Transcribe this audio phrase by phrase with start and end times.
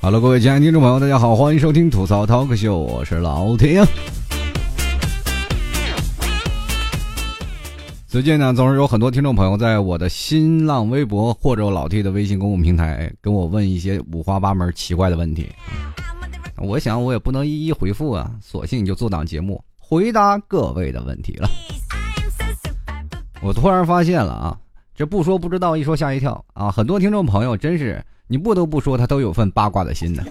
[0.00, 3.84] Hello，各位亲爱的听众朋友，大家好，欢迎收听吐槽 Talk 秀，我是老天。
[8.16, 15.50] 最近呢，总是有很多听众朋友在我的新浪微博或者老 T 的微信公共平台跟我问一些五花八门、奇怪的问题。
[16.56, 21.46] 我想我也不能一一回复啊，索性就做档节目回答各位的问题了。
[23.42, 24.58] 我突然发现了啊，
[24.94, 26.70] 这不说不知道，一说吓一跳啊！
[26.70, 28.02] 很多听众朋友真是。
[28.28, 30.24] 你不得不说，他都有份八卦的心呢。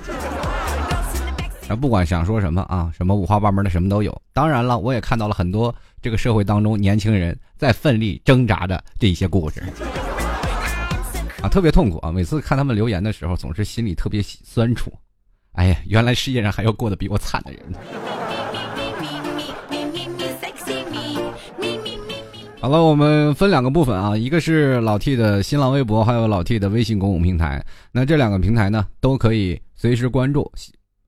[1.67, 4.21] 那不管想说什么啊，什么五花八门的，什么都有。
[4.33, 9.63] 当然了，我也看到了很多这个社会当中年轻人在奋力挣扎的这一些故事
[11.41, 12.11] 啊，特别痛苦啊！
[12.11, 14.91] 每次看他们留言的时候，总是心里特别酸楚。
[15.53, 17.61] 哎呀，原来世界上还有过得比我惨的人。
[22.59, 27.63] 好了，我们分两个部分啊，一个是老 T 的新浪微博，还有老 T 的微信公共平台。
[27.91, 30.51] 那这两个平台呢，都可以随时关注。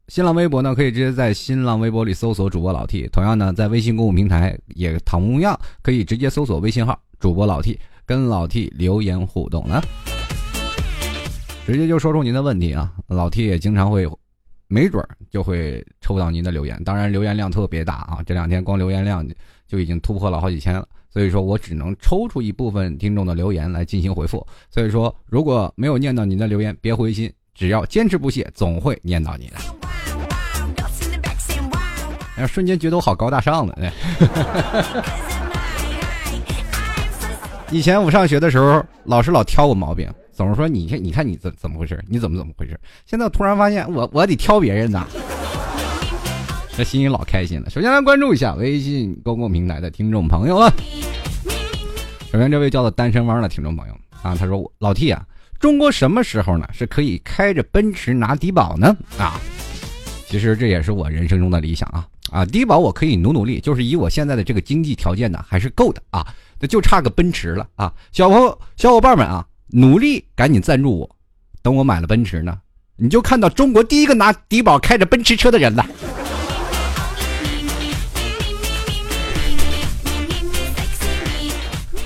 [0.07, 3.05] 新浪微博呢，可以直接在新浪微博里搜索主播老 T。
[3.09, 9.81] 同样呢，在微信公共平台也同样可以直接搜索微信号主播老 T，跟老 T 留言互动呢。
[11.65, 14.07] 直接就说出您的问题啊，老 T 也经常会，
[14.69, 16.81] 没准儿就会抽到您的留言。
[16.85, 19.27] 当然，留言量特别大啊，这两天光留言量
[19.67, 20.87] 就已经突破了好几千了。
[21.09, 24.47] 所以说我只能抽出一部分听众的留言来进行回复。
[24.69, 29.57] 所以说，如果没有念到您的留言，别灰心，只要坚持不懈，总会念到你的。
[32.37, 33.75] 然后，瞬间觉得我好高大上了。
[37.71, 42.01] 以前我上学的时候，老师老挑我毛病，总是说你看，你看你怎怎么回事？
[42.07, 42.79] 你怎么怎么回事？
[43.05, 45.05] 现在突然发现，我我得挑别人呐。
[46.77, 47.69] 这心里老开心了。
[47.71, 50.71] 首先来关注一下微信公共平台的听众朋友啊。
[52.31, 55.25] 首先这位叫做单身汪的听众朋友啊，他说：“老 T 啊，
[55.59, 58.95] 中国什么时候呢是可以开着奔驰拿低保呢？
[59.17, 59.41] 啊，
[60.27, 66.25] 其实这也是我人生中的理想啊啊，低保我可以努努力，就是以我现在的这个经济条件呢还是够的啊，
[66.59, 67.93] 那就差个奔驰了啊。
[68.11, 71.09] 小朋友小伙伴们啊，努力赶紧赞助我，
[71.61, 72.57] 等我买了奔驰呢，
[72.95, 75.85] 你就看到中国第一个拿低保开着奔驰车的人了。”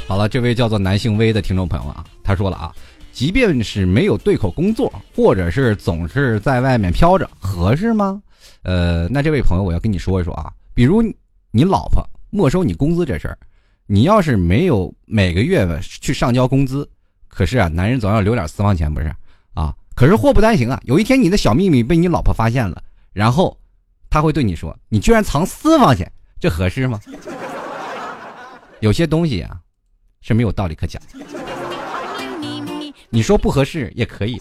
[0.08, 2.76] 好了，这位叫做男性威的听众朋友啊，他说了啊，
[3.14, 8.22] 即便是没有对口工作，或者是总是在外面飘着，合适吗？
[8.64, 11.02] 呃，那这位朋友，我要跟你说一说啊，比如
[11.52, 13.38] 你老婆没收你工资这事儿，
[13.88, 16.90] 你要是没有每个月去上交工资，
[17.28, 19.14] 可是啊，男人总要留点私房钱不是
[19.54, 19.76] 啊？
[19.96, 22.82] 可是祸不单行啊，有一天你的小秘密被你老婆发现了，
[23.14, 23.58] 然后
[24.10, 27.00] 他会对你说，你居然藏私房钱，这合适吗？
[28.80, 29.60] 有些东西啊。
[30.24, 31.02] 是没有道理可讲，
[33.10, 34.40] 你说不合适也可以。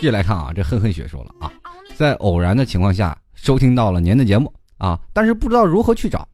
[0.00, 1.52] 继续来看啊，这恨恨雪说了啊，
[1.94, 6.26] 在偶然的情况下收听到了您的节目啊，但是不知道如何去找，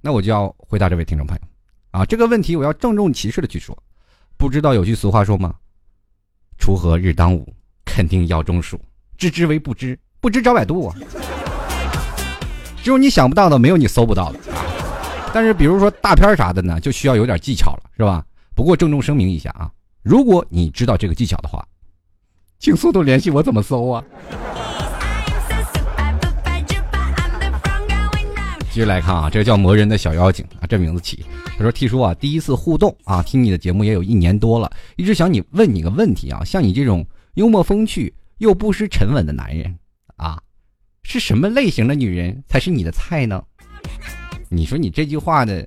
[0.00, 1.42] 那我就要回答这位听众朋友
[1.92, 3.80] 啊，这个问题我要郑重其事的去说，
[4.36, 5.54] 不知道有句俗话说吗？
[6.58, 7.46] 锄禾日当午，
[7.84, 8.80] 肯定要中暑，
[9.16, 10.96] 知之为不知，不知找百度啊，
[12.82, 14.58] 只有你想不到的，没有你搜不到的啊。
[15.32, 18.26] 但是，比如说大片啥的呢，就需要有点技巧了，是吧？
[18.56, 19.70] 不过郑重声明一下啊，
[20.02, 21.64] 如果你知道这个技巧的话，
[22.64, 24.02] 请速度联系我，怎么搜啊？
[28.70, 31.26] 继续来看啊，这个叫魔人的小妖精啊，这名字起。
[31.58, 39.78] 他说：“T 叔啊，第一次互动啊，听你的节目也有一年多了，一直想你问你个问题啊，像你这种幽默风趣又不失沉稳的男人
[40.16, 40.40] 啊，
[41.02, 43.44] 是什么类型的女人才是你的菜呢？”
[44.48, 45.62] 你说你这句话呢，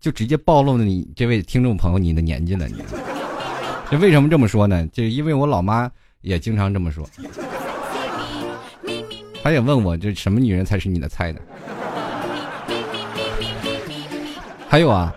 [0.00, 2.66] 就直接暴露了你这位听众朋友你的年纪了。
[2.68, 2.76] 你
[3.90, 4.86] 这为什么这么说呢？
[4.86, 5.90] 就因为我老妈
[6.20, 7.08] 也经常这么说。
[9.42, 11.40] 他也问我，这什么女人才是你的菜呢？
[14.68, 15.14] 还有啊，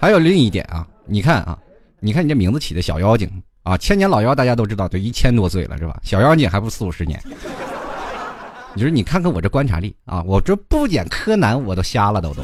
[0.00, 1.58] 还有另一点啊，你看啊，
[2.00, 3.28] 你看你这名字起的小妖精
[3.64, 6.00] 啊，千年老妖大家都知道，都一千多岁了是吧？
[6.02, 7.20] 小妖精还不四五十年。
[8.74, 12.42] 你说你看看我这观察力啊，我这不演柯南我都瞎了都都。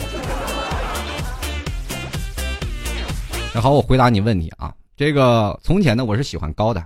[3.54, 4.74] 那好，我回答你问题啊。
[4.94, 6.84] 这个从前呢，我是喜欢高的，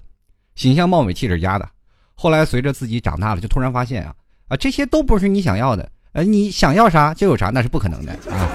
[0.55, 1.69] 形象貌美气质佳的。
[2.15, 4.15] 后来随着自己长大了，就突然发现啊
[4.49, 5.89] 啊，这些都不是你想要的。
[6.13, 8.49] 呃，你想要啥就有啥，那是不可能的啊。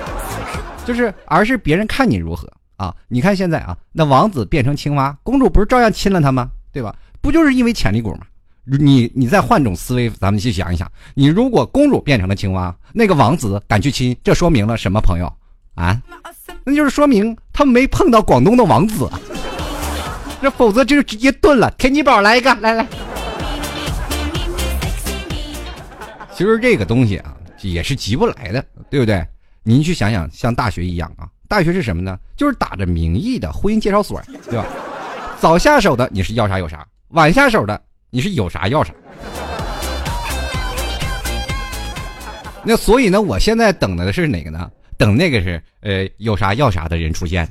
[0.85, 2.47] 就是而是别人看你如何
[2.77, 2.95] 啊！
[3.07, 6.49] 你看现在啊，那王子变成青蛙，公主不是照样亲了他吗？
[6.71, 6.95] 对吧？
[7.19, 8.19] 不就是因为潜力股吗？
[8.63, 15.01] 你你再换种思维，咱们去想一想，你如果公主变成了青蛙，那个王子敢去亲，这说明了什么？
[15.01, 15.25] 朋友
[15.75, 16.01] 啊，
[16.63, 19.09] 那就是说明他没碰到广东的王子，
[20.39, 21.69] 那否则就直接炖了。
[21.77, 22.85] 天津宝来一个，来来。
[26.33, 29.25] 其实这个东西啊，也是急不来的，对不对？
[29.63, 32.17] 您去想想，像大学一样啊，大学是什么呢？
[32.35, 34.65] 就是打着名义的婚姻介绍所，对吧？
[35.39, 37.81] 早下手的你是要啥有啥，晚下手的
[38.11, 38.93] 你是有啥要啥。
[42.63, 44.69] 那所以呢，我现在等的是哪个呢？
[44.97, 47.47] 等那个是呃有啥要啥的人出现。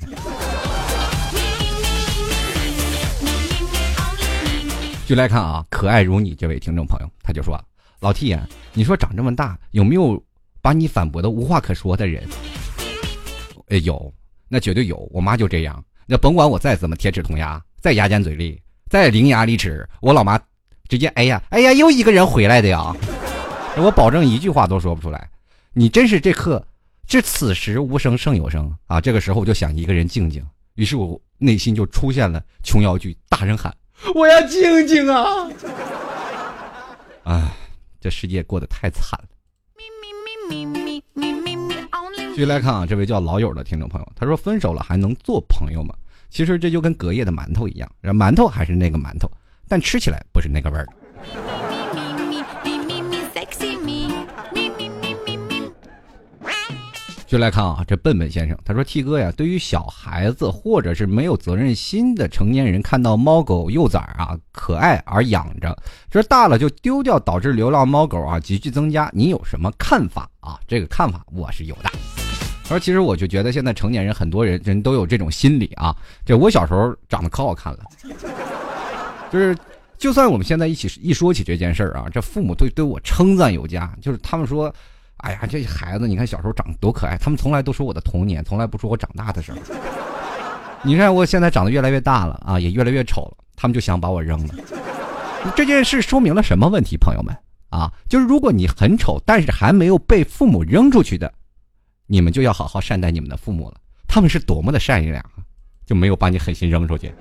[5.06, 7.56] 就来看啊，可爱如你这位听众朋友，他就说。
[8.00, 8.44] 老 T 呀，
[8.74, 10.20] 你说长这么大有没有
[10.60, 12.28] 把你反驳的无话可说的人？
[13.68, 14.12] 哎，有，
[14.48, 15.08] 那绝对有。
[15.12, 18.60] 我妈就这样，那甭管我再怎么铁齿铜牙，再牙尖嘴利，
[18.90, 20.36] 再伶牙俐齿，我老妈
[20.88, 22.92] 直接哎呀哎呀，又一个人回来的呀！
[23.76, 25.30] 我保证一句话都说不出来。
[25.72, 26.66] 你真是这刻，
[27.06, 29.00] 这此时无声胜有声啊！
[29.00, 30.44] 这个时候我就想一个人静静，
[30.74, 33.72] 于是我内心就出现了琼瑶剧，大声喊
[34.14, 35.48] ：“我要静静啊！”
[37.24, 37.52] 哎。
[37.98, 39.28] 这世界过得太惨了。
[42.28, 45.92] 继续来看啊，这位叫老友的听众朋友，他说：“分手了还能做朋友吗？”
[46.30, 49.28] 其实这就跟隔夜的馒头一样，馒头还是那个馒头，
[49.66, 50.86] 但吃起来不是那个味儿。
[57.26, 65.76] 就来看啊，这笨笨先生他说：“T 哥呀，对于小孩子或者是没有责任心的成年人，看到猫狗幼崽啊可爱而养着，
[66.08, 70.56] 这大了就丢掉，导致流浪猫狗啊急剧增加，你有什么看法啊？
[70.68, 71.90] 这个看法我是有的。
[72.70, 75.94] 而其实我就觉得现在成年人很多人人都有这种心理啊，
[76.24, 77.80] 这我小时候长得可好看了，
[79.32, 79.56] 就是
[79.98, 84.72] 就算我们现在一起一说起这件事儿啊，这父母对对我称赞有加，就是他们说。”
[85.18, 87.16] 哎呀，这孩子，你看小时候长多可爱。
[87.16, 89.58] 他们从来都说我的童年，从来不说我长大的事儿。
[90.82, 94.54] 你看我现在长得越来越大了啊，也越来越丑了，他们就想把我扔了。
[95.56, 97.34] 这件事说明了什么问题，朋友们
[97.70, 97.90] 啊？
[98.08, 101.32] 就是如果你很丑，但是还没有被父母扔出去的，
[102.06, 103.76] 你们就要好好善待你们的父母了。
[104.06, 105.42] 他们是多么的善良啊，
[105.84, 107.12] 就没有把你狠心扔出去。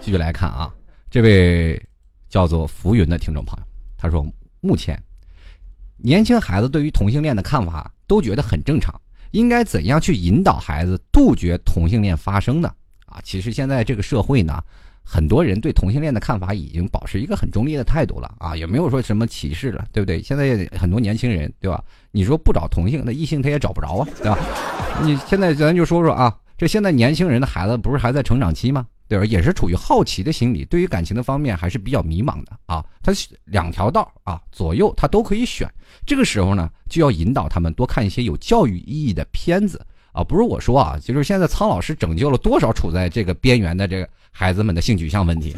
[0.00, 0.72] 继续来看啊，
[1.10, 1.89] 这位。
[2.30, 3.66] 叫做浮云的听众朋友，
[3.98, 4.24] 他说
[4.62, 4.98] ：“目前，
[5.98, 8.98] 年轻孩子对于同性恋的看法都觉得很正常，
[9.32, 12.72] 应该怎样去引导孩子杜绝同性恋发生呢？
[13.06, 14.62] 啊，其实现在这个社会呢，
[15.02, 20.22] 很多人对同性恋的看法已经保持一个很中立的态度了啊，也没有说什么歧视了，对不对？
[20.22, 21.84] 现在很多年轻人，对吧？
[22.12, 24.38] 你说不找同性，那异性他也找不着啊，对吧？
[25.02, 29.24] 你现在咱就说说啊，这现在年轻人的孩子不是还在成长期吗？”对吧？
[29.24, 32.84] 也是处于好奇的心理，对于感情的方面还是比较迷茫的啊。
[33.02, 33.10] 他
[33.44, 35.68] 两条道啊，左右他都可以选。
[36.06, 40.22] 这个时候呢，就要引导他们多看一些有教育意义的片子啊。
[40.22, 45.56] 不是我说啊，就是现在苍老师拯救了多少处在这个边缘的这个孩子们的性取向问题。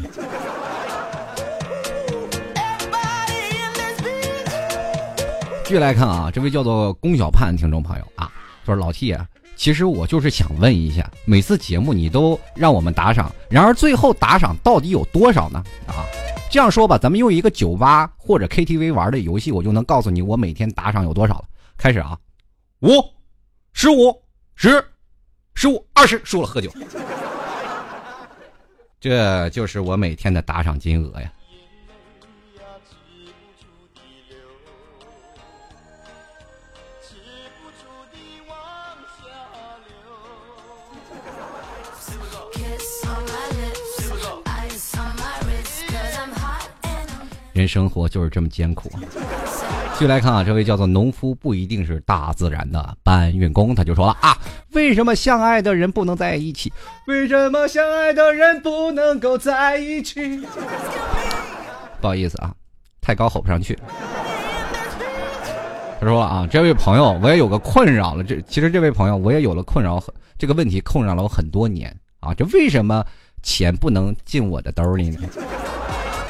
[5.63, 8.31] 继续来看啊，这位叫做龚小盼听众朋友啊，
[8.65, 9.27] 说老 T 啊。
[9.55, 15.63] 其实我就是想问一下，每次节目你都让我们打赏，然而最后打赏到底有多少呢？
[15.87, 16.05] 啊，
[16.51, 21.45] 这样说吧，咱们用一个酒吧或者 KTV 玩的游戏，我就能告诉你我每天打赏有多少了。
[21.77, 22.17] 开始啊，
[22.81, 22.89] 五、
[23.73, 24.21] 十五、
[24.55, 24.83] 十、
[25.55, 26.71] 十五、二十，输了喝酒。
[28.99, 31.31] 这就是我每天的打赏金额呀。
[47.53, 48.91] 人生活就是这么艰苦。
[49.93, 54.35] 继续来看啊，这位叫做农夫不一定是大自然的搬运工，他就说了啊，
[54.71, 56.73] 为什么相爱的人不能在一起？
[57.05, 60.45] 为什么相爱的人不能够在一起？
[62.01, 62.51] 不好意思啊，
[63.01, 63.77] 太高吼不上去。
[66.01, 68.23] 他说啊，这位朋友，我也有个困扰了。
[68.23, 70.03] 这其实这位朋友，我也有了困扰，
[70.39, 72.33] 这个问题困扰了我很多年啊。
[72.33, 73.05] 这为什么
[73.43, 75.19] 钱不能进我的兜里呢？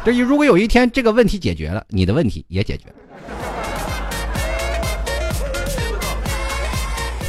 [0.06, 2.96] 这如果有一天这个问题解决了，你的问题也解决了。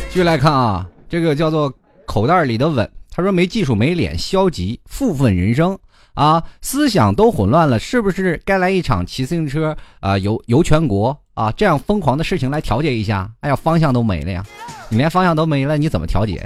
[0.08, 1.72] 继续来看啊，这个叫做
[2.04, 5.78] 口袋里的吻，他说没技术没脸，消极负分人生
[6.14, 13.30] 啊，思想都混乱了，是不是该来一场骑自行车啊游游全国啊这样疯狂的事情来调节一下？
[13.40, 14.44] 哎呀，方向都没了呀！
[14.88, 16.44] 你连方向都没了，你怎么调节？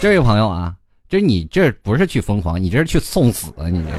[0.00, 0.74] 这位朋友啊，
[1.08, 3.68] 这你这不是去疯狂，你这是去送死啊！
[3.68, 3.90] 你这，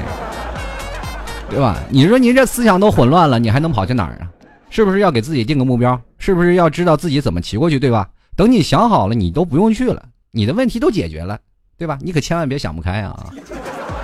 [1.52, 1.76] 对吧？
[1.90, 4.24] 你说你这思想都混乱了，你还能跑去哪儿啊？
[4.70, 6.00] 是不是要给自己定个目标？
[6.16, 7.78] 是不是要知道自己怎么骑过去？
[7.78, 8.08] 对吧？
[8.34, 11.38] 等你想好了，你都不用去了，你的问题都解决了，
[11.76, 11.98] 对吧？
[12.00, 13.30] 你可千万别想不开啊！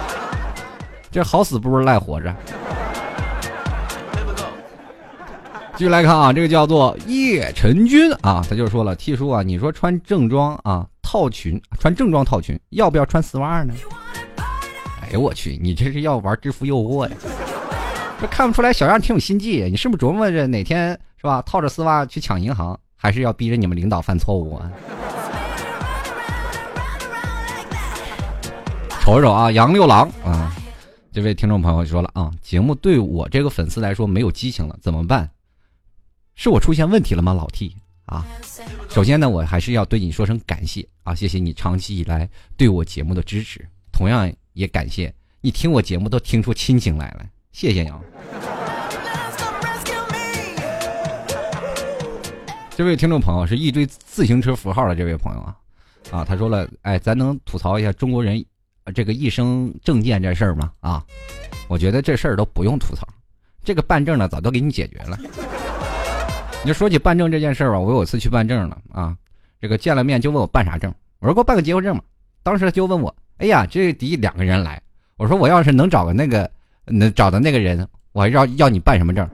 [1.11, 2.35] 这好死不如赖活着。
[5.75, 13.73] 继续来看啊，这个叫做叶晨君啊，他就说了：“T 叔啊，你说穿正装啊套裙，穿正装套裙，要不要穿丝袜呢？”
[15.09, 17.17] 哎呦我去，你这是要玩制服诱惑呀？
[18.21, 24.71] 这看不出来小样挺有心计，你是不是琢磨着哪天是吧，套着丝袜去抢银行，还是要逼着你们领导犯错误啊？
[29.01, 30.55] 瞅瞅啊，杨六郎啊，
[31.11, 35.31] 这位听众朋友说了啊，节目对我这个粉丝来说没有激情了，怎么办？
[36.35, 37.75] 是我出现问题了吗，老 T
[38.05, 38.27] 啊？
[38.91, 47.25] 首先呢，我还是要对你说声感谢啊，谢谢你长期以来对我节目的支持，同样也感谢你听我节目都听出亲情来了。
[47.53, 48.03] 谢谢杨。
[52.75, 55.57] 这位听众朋友是一堆自行车符号的这位朋友啊，
[56.11, 58.45] 啊，他说了，哎，咱能吐槽一下中国人
[58.93, 60.73] 这个一生证件这事儿吗？
[60.81, 61.05] 啊，
[61.69, 63.07] 我觉得这事儿都不用吐槽，
[63.63, 65.17] 这个办证呢早都给你解决了。
[66.65, 69.17] 你说起办证这件事儿吧，我有一次去办证了啊，
[69.61, 72.03] 这个见了面就问我办啥证，我说给我办个结婚证嘛。
[72.43, 74.81] 当时他就问我，哎呀，这得两个人来，
[75.17, 76.49] 我说我要是能找个那个。
[76.91, 79.29] 能找的那个人，我还要要你办什么证？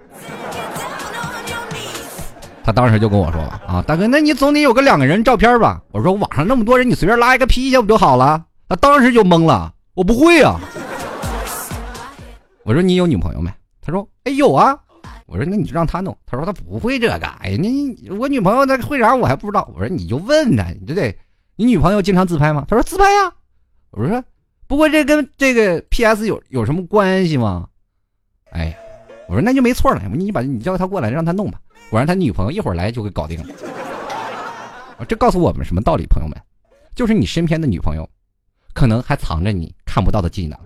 [2.64, 5.80] 他当时就跟我说了啊，大哥，那你总得有个两个人照片吧？
[5.92, 8.44] 我说网上那么多人，你随便拉一个 P 一下不就好了？
[8.68, 10.58] 他当时就懵了，我不会啊。
[12.64, 13.48] 我说你有女朋友没？
[13.80, 14.76] 他说哎有啊。
[15.26, 16.18] 我说那你就让他弄。
[16.26, 17.14] 他说他不会这个。
[17.38, 19.70] 哎呀，你我女朋友那会啥我还不知道。
[19.72, 21.16] 我说你就问他，对不对？
[21.54, 22.64] 你女朋友经常自拍吗？
[22.68, 23.32] 他说自拍呀。
[23.96, 24.22] 我说。
[24.66, 27.68] 不过这跟这个 P.S 有有什么关系吗？
[28.50, 28.76] 哎呀，
[29.28, 31.60] 我说那就没错了，你把你叫他过来让他弄吧。
[31.90, 35.04] 我让他女朋友一会儿来就给搞定了。
[35.06, 36.36] 这告诉我们什么道理，朋友们？
[36.94, 38.08] 就是你身边的女朋友，
[38.72, 40.58] 可能还藏着你看不到的技能。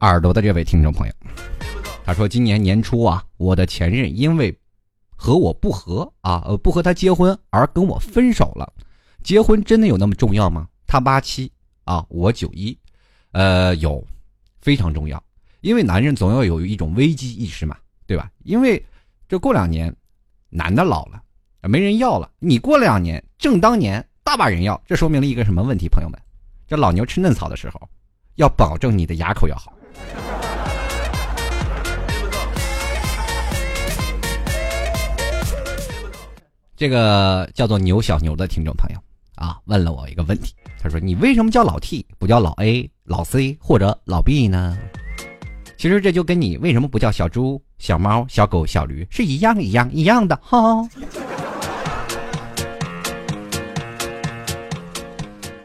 [0.00, 1.14] 耳朵的这位听众朋友，
[2.04, 4.54] 他说今年年初啊，我的前任因为。
[5.22, 8.72] 和我不和啊，呃，不和他结婚而跟我分手了，
[9.22, 10.66] 结婚真的有那么重要吗？
[10.86, 11.52] 他八七
[11.84, 12.76] 啊，我九一，
[13.32, 14.02] 呃，有，
[14.62, 15.22] 非常重要，
[15.60, 18.30] 因为男人总要有一种危机意识嘛，对吧？
[18.44, 18.82] 因为
[19.28, 19.94] 这过两年，
[20.48, 21.20] 男的老了，
[21.68, 25.86] 没人要了，你过两年正当年，大把人要，这说明了一个什么问题？
[25.86, 26.18] 朋友们，
[26.66, 27.78] 这老牛吃嫩草的时候，
[28.36, 29.70] 要保证你的牙口要好。
[36.80, 38.98] 这个叫做牛小牛的听众朋友
[39.34, 44.78] 啊，问了我一个问题，他说：“你为什么叫老 T 不叫老 A、老 C 或者老 B 呢？”
[45.76, 50.88] 其实这就跟你为什么不叫小猪、小猫、小狗、小驴是一样一样一样的哈。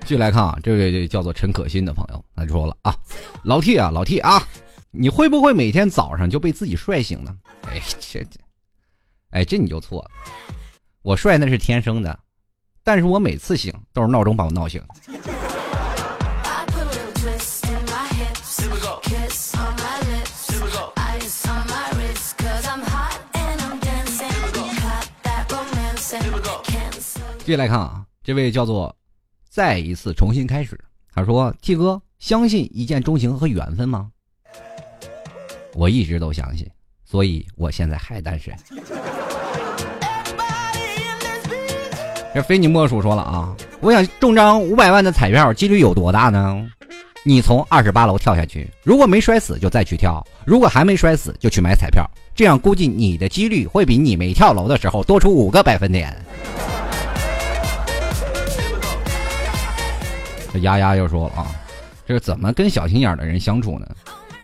[0.02, 2.94] 继续来看啊，这位叫做陈可心的朋友，他就说了啊
[3.42, 4.46] ：“老 T 啊，老 T 啊，
[4.92, 7.34] 你会不会每天早上就被自己帅醒呢？”
[7.72, 8.38] 哎，这这，
[9.30, 10.12] 哎，这你就错了。
[11.06, 12.18] 我帅那是天生的，
[12.84, 14.82] 但是我每次醒都是闹钟把我闹醒。
[27.38, 28.96] 继续来看啊，这位叫做
[29.48, 30.76] 再一次重新开始，
[31.14, 34.10] 他说：“T 哥，相信一见钟情和缘分吗？”
[35.76, 36.68] 我一直都相信，
[37.04, 38.58] 所以我现在还单身。
[42.36, 43.56] 这非你莫属说了啊！
[43.80, 46.70] 我想中张五百万的彩票，几率有多大呢？
[47.24, 56.14] 你从二十八楼跳下去，如果没摔死就再去跳；如果还没摔死就去买彩票，这样估计你的几率会比你没跳楼的时候多出五个百分点。
[60.52, 61.48] 这丫丫又说了啊，
[62.06, 63.88] 这怎么跟小心眼的人相处呢？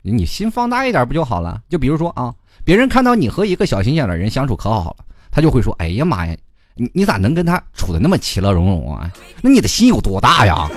[0.01, 1.59] 你心放大一点不就好了？
[1.67, 2.33] 就比如说啊，
[2.63, 6.33] 别人看到你和一个小心眼的人相处可好了，他就会说：“哎呀妈呀！”
[6.75, 9.11] 你你咋能跟他处的那么其乐融融啊？
[9.41, 10.69] 那你的心有多大呀？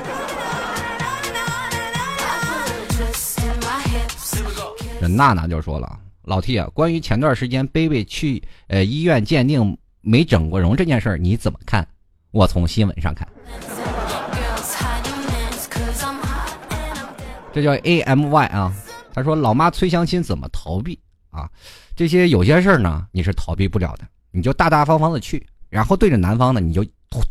[5.01, 11.87] 这娜娜就说了：“老 T 啊，关于前段时间贝贝去呃医院鉴定没整过容这件事儿，你怎么看？”
[12.33, 13.29] 我从新闻上看，
[17.53, 18.75] 这叫 A M Y 啊。
[19.13, 20.99] 他说：“老妈催相亲怎么逃避
[21.31, 21.49] 啊？
[21.95, 26.85] 这些有些事儿呢，你是逃避不了的，你就大大方方的去，然后对着男方呢，你就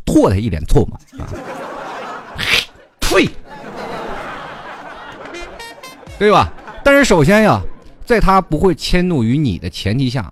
[0.06, 1.32] 唾他一脸唾沫啊，
[3.00, 3.26] 呸，
[6.20, 6.52] 对吧？
[6.84, 7.62] 但是首先呀，
[8.06, 10.30] 在他不会迁怒于你的前提下，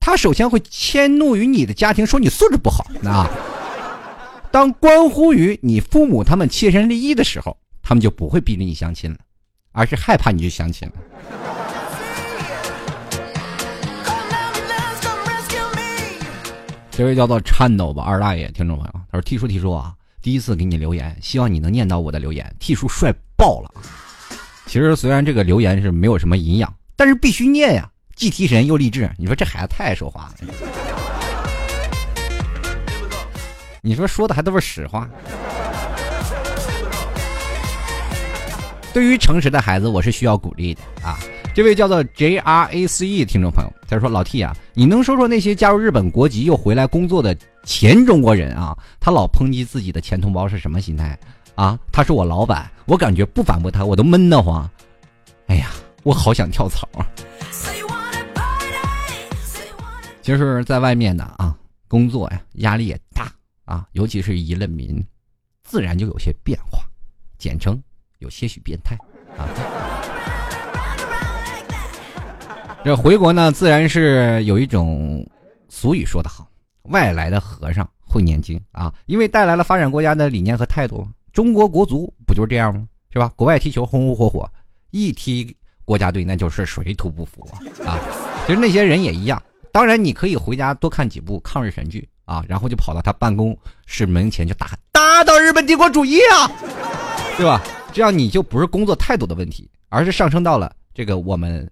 [0.00, 3.30] 他首先会迁怒于你的家庭，说你素质不好啊。
[4.50, 9.18] 当关乎于你父母他们切身利益的时候，他们就不会逼着你相亲了。”
[9.70, 10.94] 而是害怕你去相亲了。
[16.94, 22.54] 这位叫做颤抖吧二大爷，听众朋友，他说：“T 叔 T 叔啊，第一次给你留言，希望你能念到我的留言。
[22.60, 23.72] T 叔帅爆了！
[24.66, 29.10] 其实虽然这个留言是没有什么营养，但是必须念呀，既提神又励志。
[29.16, 30.34] 你说这孩子太爱说话了，
[33.80, 35.08] 你说说的还都是实话。”
[38.92, 41.18] 对于诚实的孩子，我是需要鼓励的啊！
[41.54, 48.74] 这位叫做 J R A C E 听众朋友，他说：“老 T 啊，你能说说那些加入日本国籍又回来工作的前中国人啊？
[48.98, 51.18] 他老抨击自己的前同胞是什么心态
[51.54, 51.78] 啊？
[51.92, 54.68] 他是我老板，我感觉不反驳他我都闷得慌。
[55.48, 55.68] 哎呀，
[56.04, 56.88] 我好想跳槽！
[60.22, 61.54] 其实，在外面呢啊，
[61.86, 63.30] 工作呀压力也大
[63.66, 65.04] 啊，尤其是一了民，
[65.64, 66.78] 自然就有些变化，
[67.36, 67.78] 简称。”
[68.20, 68.96] 有些许变态
[69.36, 69.50] 啊！
[72.84, 75.24] 这回国呢，自然是有一种
[75.68, 76.48] 俗语说得好
[76.90, 81.06] ：“外来的和尚会念经啊！”因为带来了发展国家的理念和态度。
[81.32, 82.84] 中国国足不就是这样吗？
[83.12, 83.32] 是吧？
[83.36, 84.50] 国外踢球红红火火，
[84.90, 87.62] 一踢国家队那就是水土不服啊！
[87.86, 88.00] 啊
[88.46, 89.40] 其实那些人也一样。
[89.70, 96.50] 当然，你可以回家多看几部抗日神剧啊，然后就跑到他办公室门前就打打倒日本帝国主义啊，
[97.36, 97.62] 对吧？
[97.92, 101.70] 这样你就不是工作态度的问题，而是上升到了这个我们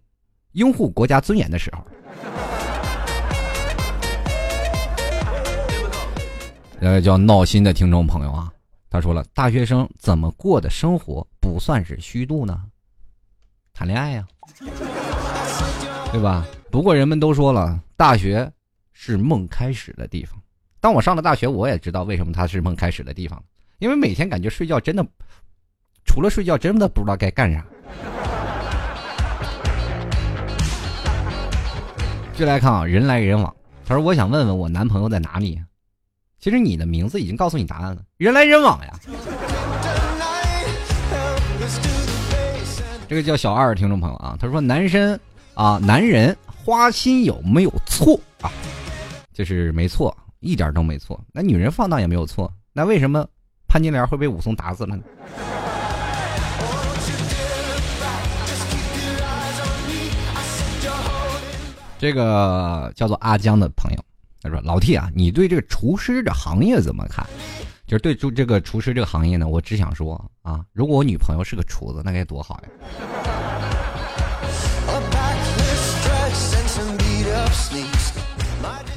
[0.52, 1.84] 拥护国家尊严的时候。
[6.80, 8.50] 呃，叫闹心的听众朋友啊，
[8.88, 12.58] 他说了，大学生怎么过的生活不算是虚度呢？
[13.74, 14.26] 谈恋爱呀，
[16.10, 16.46] 对吧？
[16.70, 18.50] 不过人们都说了，大学
[18.92, 20.40] 是梦开始的地方。
[20.80, 23.42] 当我上了大学，我也知道为什么它是梦开始的地方，
[23.78, 25.06] 因为每天感觉睡觉真的。
[26.06, 27.62] 除了睡觉，真的不知道该干啥。
[32.40, 33.54] 就来看啊，人来人往。
[33.84, 35.60] 他说：“我想问问我男朋友在哪里。”
[36.40, 38.98] 其实你的名字已经告诉你答案了，人来人往呀。
[43.06, 45.20] 这个叫小二听众朋友啊，他说：“男生
[45.52, 48.50] 啊，男人花心有没有错啊？
[49.34, 51.22] 就是没错，一点都没错。
[51.34, 52.50] 那女人放荡也没有错。
[52.72, 53.26] 那为什么
[53.68, 55.02] 潘金莲会被武松打死了呢？”
[62.00, 64.02] 这个叫做阿江的朋友，
[64.40, 67.26] 他说：“老 T 啊，你对这个厨师这行业怎么看？
[67.86, 72.68] 就是对这这个厨师这个行业呢，我只想说啊，如果我女朋友是个厨子，那该多好呀！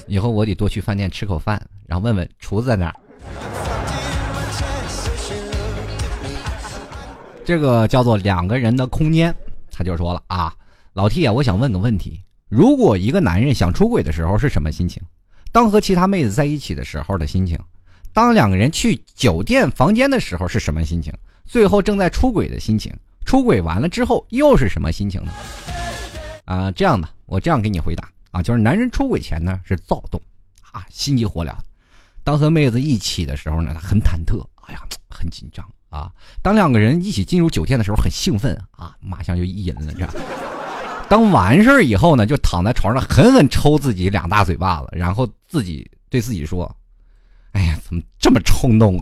[0.07, 2.95] 以后我得多去饭店吃口饭，然后问问厨子在哪儿。”
[7.43, 9.35] 这个叫做两个人的空间，
[9.69, 10.55] 他就说了啊，
[10.93, 12.23] 老 T 啊，我想问个问题。
[12.55, 15.01] 如果一个男人想出轨的时候是什么心情？
[15.51, 17.57] 当和其他妹子在一起的时候的心情？
[18.13, 21.11] 当两个人去酒店房间的时候是什么心情？
[21.45, 22.93] 最后正在出轨的心情？
[23.25, 25.31] 出轨完了之后又是什么心情呢？
[26.45, 30.21] 啊，这样的，我这样给你回答啊，就是男人出轨前呢是躁动，
[30.71, 31.55] 啊，心急火燎；
[32.23, 36.05] 当和妹子一起的时候呢，很忐忑，哎呀，很紧张啊；
[36.43, 40.13] 当两个人一起进入酒店的时候很兴奋啊，马上就意淫了，这样。
[41.13, 46.75] 当完事儿以后呢，就躺在床上狠狠抽自己两大嘴巴子，然后自己对自己说
[47.53, 48.97] ：“哎呀，怎么这么冲动？”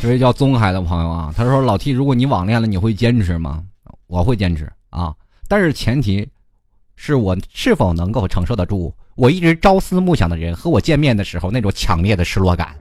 [0.00, 3.64] 这位叫宗海的朋友啊，他说：“老 T，如果你网恋了，你会坚持吗？”
[4.06, 5.12] 我会坚持啊，
[5.48, 6.28] 但是前提
[6.94, 12.76] 是我是否能够承受得住我一直朝思暮想的人和我见面的时候那种强烈的失落感。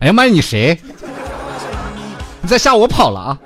[0.00, 0.32] 哎呀妈呀！
[0.32, 0.78] 你谁？
[2.40, 3.38] 你在吓我跑了啊！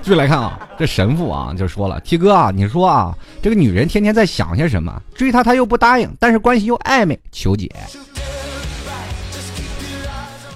[0.00, 5.02] 继续来看啊，这神父啊就说了：“T 哥啊，你说啊，这个女人天天在想些什么？
[5.14, 7.70] 追她她又不答应，但是关系又暧昧，求解。”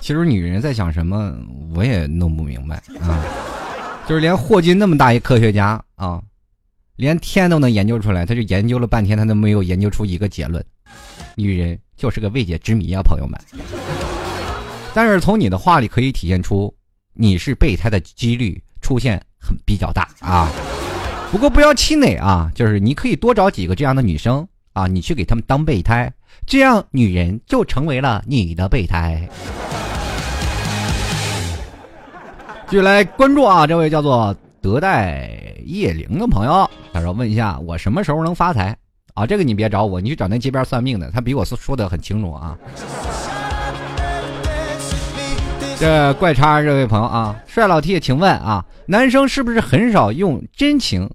[0.01, 1.33] 其实女人在想什么，
[1.75, 3.21] 我也弄不明白啊。
[4.09, 6.21] 就是连霍金那么大一科学家啊，
[6.97, 10.65] 连天都能研究出来，他就研究了半天，他都没有研究出一个结论。
[11.35, 13.39] 女人就是个未解之谜啊，朋友们。
[14.93, 16.75] 但是从你的话里可以体现出，
[17.15, 20.51] 你是备胎的几率出现很比较大啊。
[21.31, 26.13] 不过不要气馁啊，就是你可以多找几个这样的女生啊，你去给他们当备胎，
[26.45, 29.29] 这样女人就成为了你的备胎。
[32.69, 35.31] 继续来关注啊，这位叫做德代
[35.65, 38.77] 叶灵的朋友，他说问一下我什么时候能发财
[39.21, 39.27] 啊？
[39.27, 42.57] 这个你别找我，你去找那街边算命的，他比我说说的很清楚啊。
[45.79, 51.09] 这怪叉这位朋友啊，帅老 T，请问啊，男生是不是很少用真情？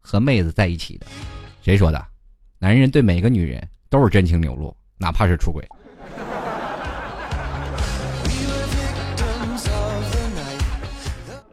[0.00, 1.06] 和妹子在一起的，
[1.62, 2.04] 谁说的？
[2.58, 5.66] 男人对每个女人都是真情流露，哪怕是出轨。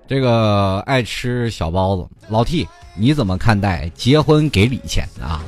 [0.05, 5.41] 这个爱吃小包子，老 T，你怎么看待结婚给礼钱啊？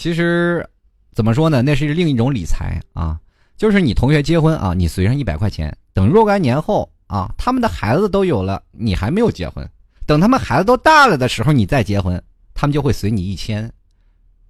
[0.00, 0.66] 其实，
[1.12, 1.60] 怎么说呢？
[1.60, 3.20] 那是另一种理财啊，
[3.58, 9.68] 就是你同学结婚啊，你随上一百块钱，等若干年后啊，他们的孩子都有了，你还没有结婚，
[10.06, 12.18] 等他们孩子都大了的时候，你再结婚。
[12.54, 13.70] 他们就会随你一千，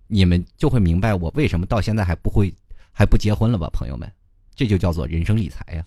[0.07, 2.55] 你们就会明白我为什么到现在还不会
[2.93, 4.09] 还不结婚了吧，朋友们，
[4.55, 5.83] 这就叫做人生理财呀。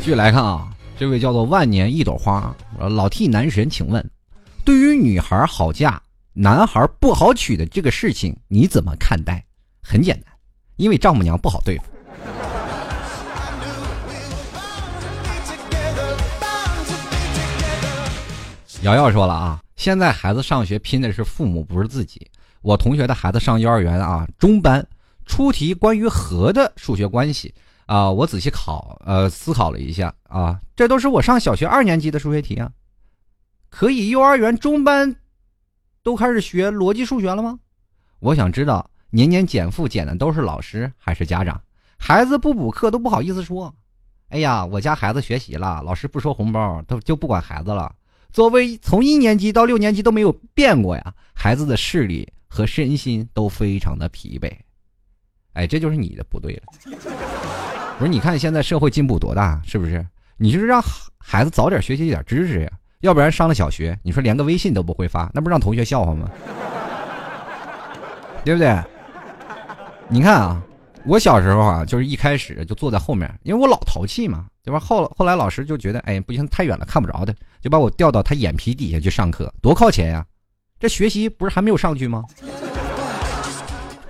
[0.00, 0.66] 继续来看啊，
[1.00, 4.06] 这位叫做万年一朵花老 T 男神，请问，
[4.66, 5.98] 对于女孩好嫁，
[6.34, 9.42] 男孩不好娶的这个事情，你怎么看待？
[9.82, 10.30] 很简单，
[10.76, 11.84] 因为丈母娘不好对付。
[18.82, 22.30] 瑶瑶说了啊，现在孩子上学拼的是父母，不是自己。
[22.60, 24.86] 我同学的孩子上幼儿园啊，中班
[25.24, 27.54] 出题关于和的数学关系
[27.90, 32.70] 啊，我仔细考呃思考了一下啊，这都是我上小学二年级的数学题啊，
[33.68, 35.16] 可以幼儿园中班
[36.04, 37.58] 都开始学逻辑数学了吗？
[38.20, 41.60] 我想知道年年减负减的都是老师还是家长？
[41.98, 43.74] 孩子不补课都不好意思说，
[44.28, 47.92] 哎呀，我家孩子学习了，老师不收红包，都就不管孩子了。
[48.30, 54.48] 作为从一年级到六年级都没有变过呀，孩子的视力和身心都非常的疲惫，
[55.54, 57.29] 哎，这就是你的不对了。
[58.00, 60.04] 不是，你看现在社会进步多大，是不是？
[60.38, 60.82] 你就是让
[61.18, 66.26] 孩子早点学习一点知识呀，要不然上了小学，你说连个微信都不会发，那不让同学笑话吗？
[68.42, 68.74] 对不对？
[70.08, 70.62] 你看啊。
[71.06, 74.78] 我小时候啊，就是一开始就坐在后面，因为我老淘气嘛，对吧？
[74.78, 80.26] 后后来老师就觉得，哎，不行，太远了，看不着的，就把我调到他眼皮底下去上课，多靠前呀！
[80.78, 82.22] 这学习不是还没有上去吗？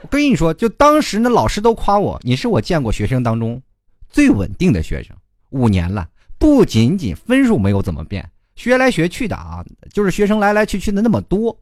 [0.03, 3.63] 我跟你说，就当时那老师都夸我，你是我见过学生当中
[4.11, 5.17] 最稳定的学生，
[5.51, 11.57] 五年了，不仅仅分数没有怎么变，学来学去的啊，就是学生来来去去的那么多，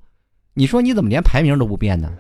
[0.55, 2.11] 你说你怎么连排名都不变呢？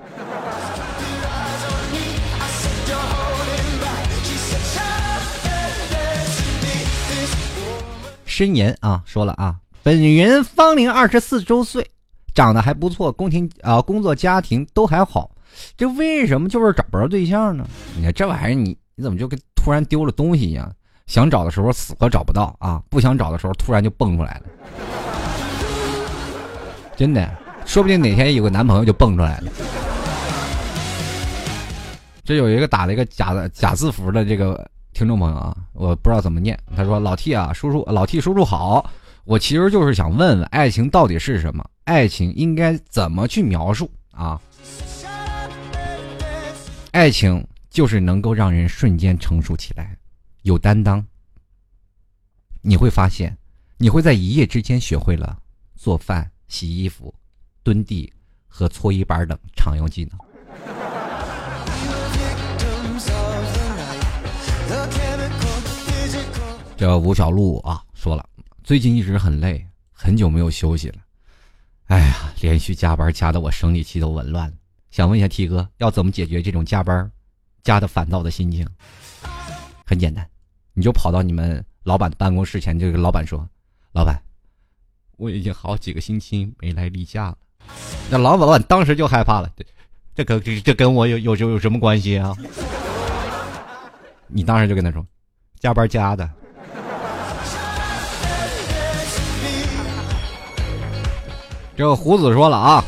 [8.27, 11.85] 申言啊，说了啊，本人芳龄二十四周岁，
[12.35, 15.29] 长得还不错，宫廷啊，工作家庭都还好，
[15.77, 17.67] 这为什么就是找不着对象呢？
[17.97, 20.73] 你看这玩意儿，你你怎么就跟突然丢了东西一样？
[21.07, 24.43] 想找的时候死活找不到啊，不想找的时候突然就蹦出来了，
[26.97, 27.29] 真的，
[27.67, 29.51] 说不定哪天有个男朋友就蹦出来了。
[32.25, 34.69] 这有一个打了一个假的假字符的这个。
[34.95, 36.59] 听众朋友啊，我不知道怎么念。
[36.75, 38.91] 他说：“老 T 啊，叔叔，老 T 叔叔好。
[39.23, 41.65] 我其实就是想问问，爱情到底是什么？
[41.85, 44.41] 爱情应该怎么去描述啊？
[46.91, 49.97] 爱情就是能够让人瞬间成熟起来，
[50.43, 51.05] 有担当。
[52.61, 53.37] 你会发现，
[53.77, 55.39] 你会在一夜之间学会了
[55.75, 57.15] 做饭、洗衣服、
[57.63, 58.13] 蹲地
[58.47, 60.19] 和搓衣板等常用技能。”
[66.77, 68.25] 这吴小璐啊说了，
[68.63, 70.99] 最近一直很累，很久没有休息了。
[71.87, 74.55] 哎呀，连续加班加的我生理期都紊乱了。
[74.91, 77.11] 想问一下 T 哥，要怎么解决这种加班
[77.69, 78.67] 加的烦躁的心情？
[79.85, 80.27] 很简单，
[80.73, 83.47] 你就跑到你们老板的办公室前，就跟老板说
[83.93, 84.19] ：“老板，
[85.19, 87.37] 我已经好几个星期没来例假了。”
[88.09, 89.51] 那老板老板当时就害怕了，
[90.15, 92.35] 这可这这跟我有有有什么关系啊？
[94.29, 95.07] 你当时就跟他说
[95.61, 96.27] ：“加班加的。”
[101.77, 102.83] 这个胡子说了啊，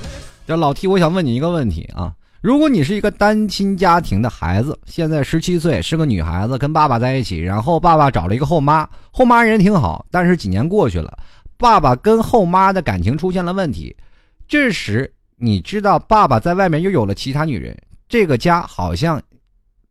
[0.47, 11.19] 这老 T，我想问你一个问题啊，如果你是一个单亲家庭的孩子，现在十七岁，是个女孩子，跟爸爸在一起，然后爸爸找了一个后妈，后妈人挺好，但是几年过去了，
[11.59, 13.95] 爸爸跟后妈的感情出现了问题，
[14.49, 17.77] 这时你知道爸爸在外面又有了其他女人，
[18.09, 19.23] 这个家好像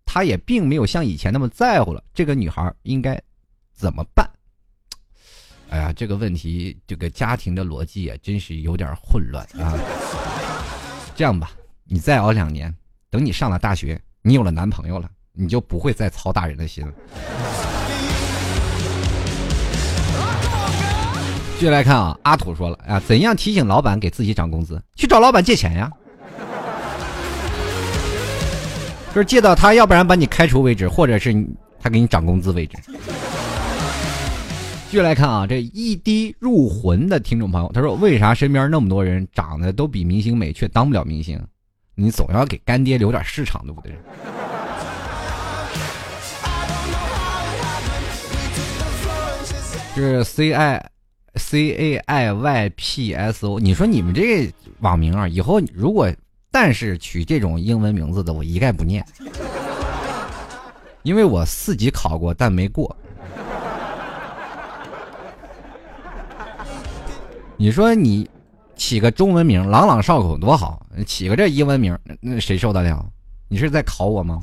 [0.04, 3.22] 他也并没有像以前那么在乎了，这个女孩应该
[3.76, 4.28] 怎么办？
[5.70, 9.78] 哎呀，这个问题，这个家庭的逻辑啊，真是有点混乱啊。
[11.16, 11.52] 这样吧。
[11.92, 12.72] 你再熬两年，
[13.10, 16.94] 等你上了大学，你有了男朋友了，你就不会再操大人的心了。
[21.56, 24.80] 继续来看啊，阿土说了啊，怎样提醒老板给自己涨工资？
[24.96, 25.92] 去找老板借钱呀，
[29.16, 31.34] 就是借到他要不然把你开除为止，或者是
[31.80, 32.78] 他给你涨工资为止。
[34.92, 41.42] 继续来看啊，这一滴入魂的听众朋友，他说：“为啥身边那么多人长得都比明星美，却当不了明星？”
[42.00, 43.94] 你总要给干爹留点市场，对不对？
[49.94, 50.92] 是 C I
[51.36, 53.60] C A I Y P S O。
[53.60, 56.10] 你说你们这网名啊，以后如果
[56.50, 59.06] 但是取这种英文名字的，我一概不念，
[61.04, 62.96] 因为我四级考过，但没过。
[67.58, 68.30] 你说你。
[68.80, 73.06] 起个中文名朗朗上口多好，起个这英文名那谁受得了？
[73.50, 74.40] 你是在考我吗？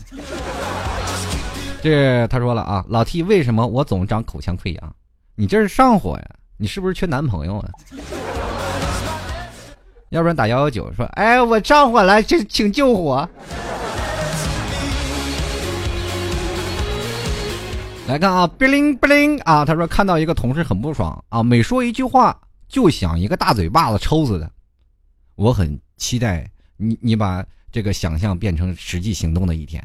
[1.82, 4.94] 这他说了啊，老 T 为什么我总长口腔溃疡？
[5.36, 6.24] 你这是上火呀？
[6.58, 7.70] 你是不是缺男朋友啊？
[10.10, 13.26] 要不然打幺幺九说，哎，我上火了，请请救火。
[18.06, 22.38] 来看啊，不灵不灵啊，他说看到一个同事很不爽啊，每说一句话。
[22.68, 24.50] 就想一个大嘴巴子抽死他，
[25.34, 29.82] 我很期待你你把这个想象变成实际行动的一天。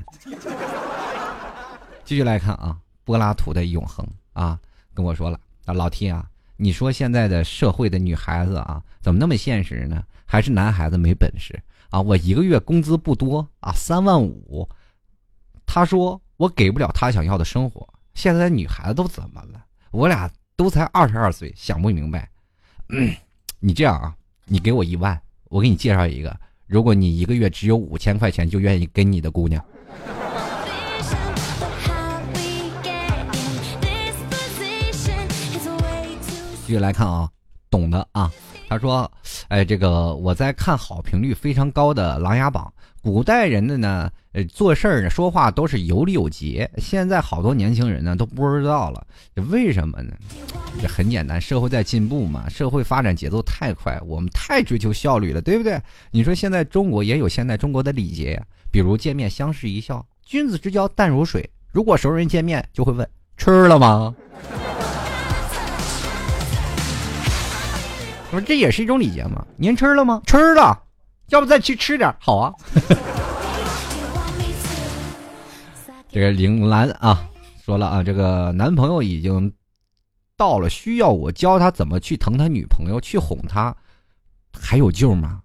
[2.03, 4.59] 继续来看啊，柏拉图的永恒啊，
[4.93, 6.25] 跟我说了啊，老 T 啊，
[6.57, 10.03] 你说现在的社会的女孩子啊，怎么那么现实呢？
[10.25, 11.57] 还是男孩子没本事
[11.89, 12.01] 啊？
[12.01, 14.67] 我一个月工资不多啊，三万五。
[15.65, 17.87] 他说我给不了他想要的生活。
[18.13, 19.63] 现在的女孩子都怎么了？
[19.91, 22.29] 我俩都才二十二岁，想不明白。
[22.91, 23.13] 嗯，
[23.59, 24.13] 你这样啊，
[24.45, 26.37] 你给我一万，我给你介绍一个。
[26.67, 29.63] 如果你一个月只有五千块钱，就愿意跟你的姑娘。
[36.65, 37.29] 继续来看啊，
[37.69, 38.31] 懂的啊，
[38.69, 39.09] 他说，
[39.49, 42.71] 哎，这个我在看好评率非常高的《琅琊榜》。
[43.03, 46.69] 古代人的呢，呃，做事儿呢，说话都是有理有节。
[46.77, 49.07] 现在好多年轻人呢都不知道了，
[49.49, 50.13] 为什么呢？
[50.79, 55.81] 这很简单，社会在进步嘛，社会发展节奏太快，我们太追求效率了，对不对？
[56.11, 61.49] 你说现在中国也有现在中国的礼节呀，比如见面相视一笑，君子之交淡如水。
[61.71, 64.13] 如果熟人见面就会问吃了吗？
[68.29, 69.43] 我说这也是一种礼节吗。
[69.57, 70.21] 您吃了吗？
[70.27, 70.83] 吃了。
[71.31, 72.53] 要不再去吃点好啊！
[76.11, 77.29] 这个铃兰啊，
[77.63, 79.53] 说了啊，这个男朋友已经
[80.35, 83.73] 到了，需要我教他怎么去疼他女朋友，去哄他，
[84.51, 85.41] 还有救吗？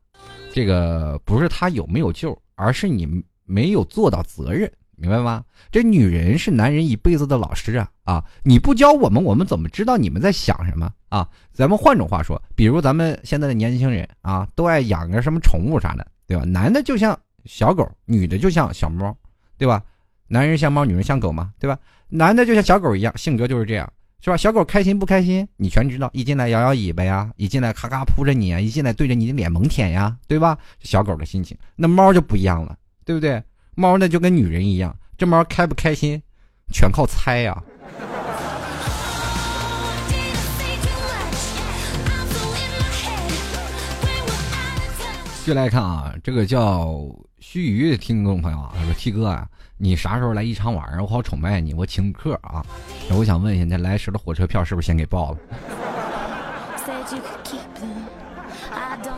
[0.53, 3.07] 这个不是他有没有救，而是你
[3.45, 4.69] 没有做到责任。
[4.97, 5.45] 明白吗？
[5.71, 7.91] 这女人是男人一辈子的老师啊！
[8.05, 11.29] 啊，你不教我们，我们怎么知道你们在想什么啊？
[11.53, 16.45] 咱们换种话说，比如咱们现在的年轻人啊，都爱养个什么宠物啥的，对吧？
[16.45, 19.15] 男的就像小狗，女的就像小猫，
[19.59, 19.83] 对吧？
[20.29, 21.79] 男人像猫，女人像狗嘛，对吧？
[22.09, 24.37] 男的就像小狗一样，性格就是这样，是吧？
[24.37, 26.09] 小狗开心不开心，你全知道。
[26.15, 30.57] 一进来摇摇尾巴呀，一进来咔咔扑着你啊，一进来对着你的脸猛舔呀，对吧？
[30.81, 33.43] 小狗的心情，那猫就不一样了，对不对？
[33.79, 36.23] 猫呢就跟女人一样，这猫开不开心，
[36.73, 37.63] 全靠猜呀。
[45.45, 46.97] 就来看啊，这个叫
[47.39, 52.65] 须臾的听众朋友啊，他说：“T 哥啊，你啥时候来宜昌玩啊我好崇拜你，我请客啊。
[53.11, 55.39] 我想问一下，那来时的火车票是不是先给报了？”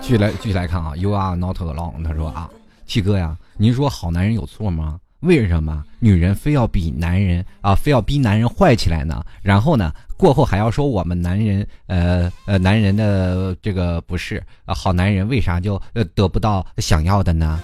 [0.01, 2.03] 继续来继续来看啊，You are not alone。
[2.03, 2.51] 他说啊。
[2.87, 5.01] 七哥呀，您说好男人有错吗？
[5.19, 9.21] 为什么女人非要比男人啊，非要逼男人坏起来呢？
[9.43, 17.61] 然后呢，过后还要说我们男人，呃呃，男人的这个不是啊，好男人为啥就呃得不到想要的呢？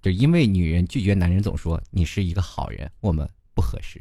[0.00, 4.00] 就因为女人拒绝男人，总说你是一个好人，我们不合适。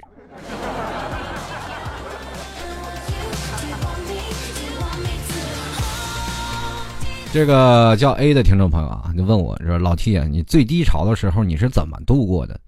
[7.38, 12.60] 这个叫 A 的听众朋友啊，就问我说：“老 T 啊，你最低潮的时候你是怎么度过的？”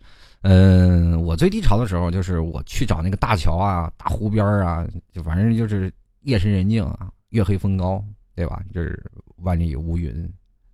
[0.46, 8.00] 嗯，我最低潮的时候就是我去找那个大桥啊、大湖边啊，就反正就是夜深人静啊，月黑风高，
[8.36, 8.62] 对吧？
[8.72, 9.04] 就是
[9.38, 10.32] 万里无云，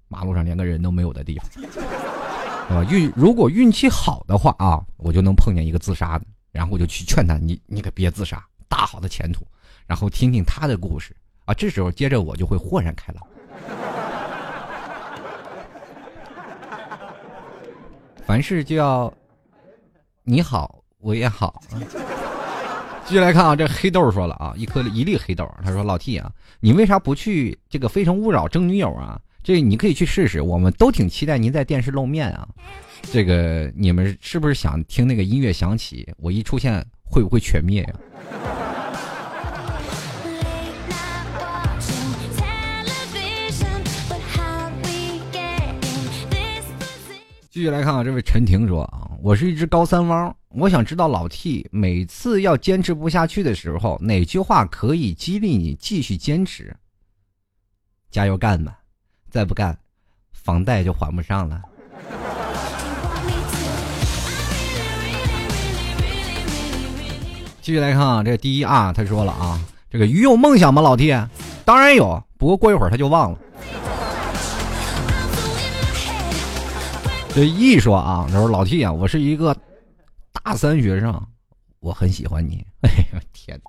[0.10, 1.66] 马路上连个人都没有的地方，对
[2.76, 2.84] 吧？
[2.92, 9.48] 运如果运气好的话啊，我就能碰见一个自杀的，然后我就去劝他：“你你可别自杀，大好的前途。”
[9.88, 13.26] 然后听听他的故事啊，这时候接着我就会豁然开朗。
[18.26, 19.14] 凡事就要
[20.24, 21.62] 你好，我也好。
[23.06, 29.22] 继续来看啊，这黑豆说了啊，一颗一粒黑豆，他说老 T 啊，你为啥不去这个《非诚勿扰》争女友啊？
[29.44, 32.48] 这你可以去试试，我们都挺期待您在电视露面啊。
[33.04, 37.94] 这个你们是不是想听那个音乐响起，我一出现会不会全灭呀？
[47.56, 56.76] 继续来看啊，这位陈婷说啊，我是一只高三汪，我想知道老 T 每次要坚持不下去的时候，哪句话可以激励你继续坚持？
[58.12, 58.78] 加油干吧，
[59.30, 59.78] 再不干，
[60.34, 61.62] 房贷就还不上了。
[67.62, 69.58] 继续来看啊，这第一啊，他说了啊，
[69.90, 70.82] 这个鱼有梦想吗？
[70.82, 71.10] 老 T，
[71.64, 73.40] 当然有，不过过一会儿他就忘了。
[77.36, 79.54] 这一说啊，他说老 T 啊，我是一个
[80.42, 81.22] 大三学生，
[81.82, 82.66] 我很喜欢你。
[82.80, 83.60] 哎呦天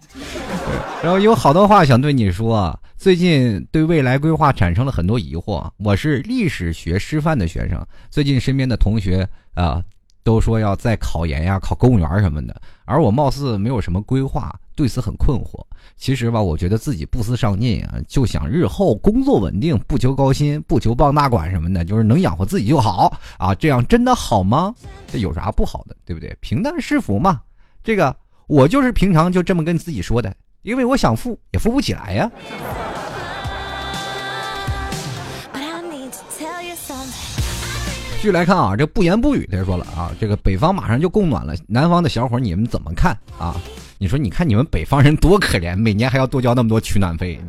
[1.02, 2.78] 然后有好多话想对你说。
[2.96, 5.68] 最近对未来规划产生了很多疑惑。
[5.78, 9.82] 我是历史学师范的学生，最近身边的同学啊
[10.22, 15.60] 都说要再考研呀、考公务员什么的，而我貌似没有什么规划，对此很困惑。
[15.96, 23.54] 其实吧，我觉得自己不思上进啊，就想日后工作稳定，不求高薪，不求傍大款什么的，就是能养活自己就好啊。
[23.54, 24.74] 这样真的好吗？
[25.10, 26.36] 这有啥不好的，对不对？
[26.40, 27.40] 平淡是福嘛。
[27.82, 28.14] 这个
[28.46, 32.30] 我就是平常就这么跟自己说的，因为我想富也富不起来呀。
[38.26, 43.54] 续来看啊，这不言不语他就说了啊，这个北方马上就供暖了，南方的小伙你们怎么看啊？
[43.98, 47.40] 你说，你看你们北方人多可怜，每年还要多交那么多取暖费。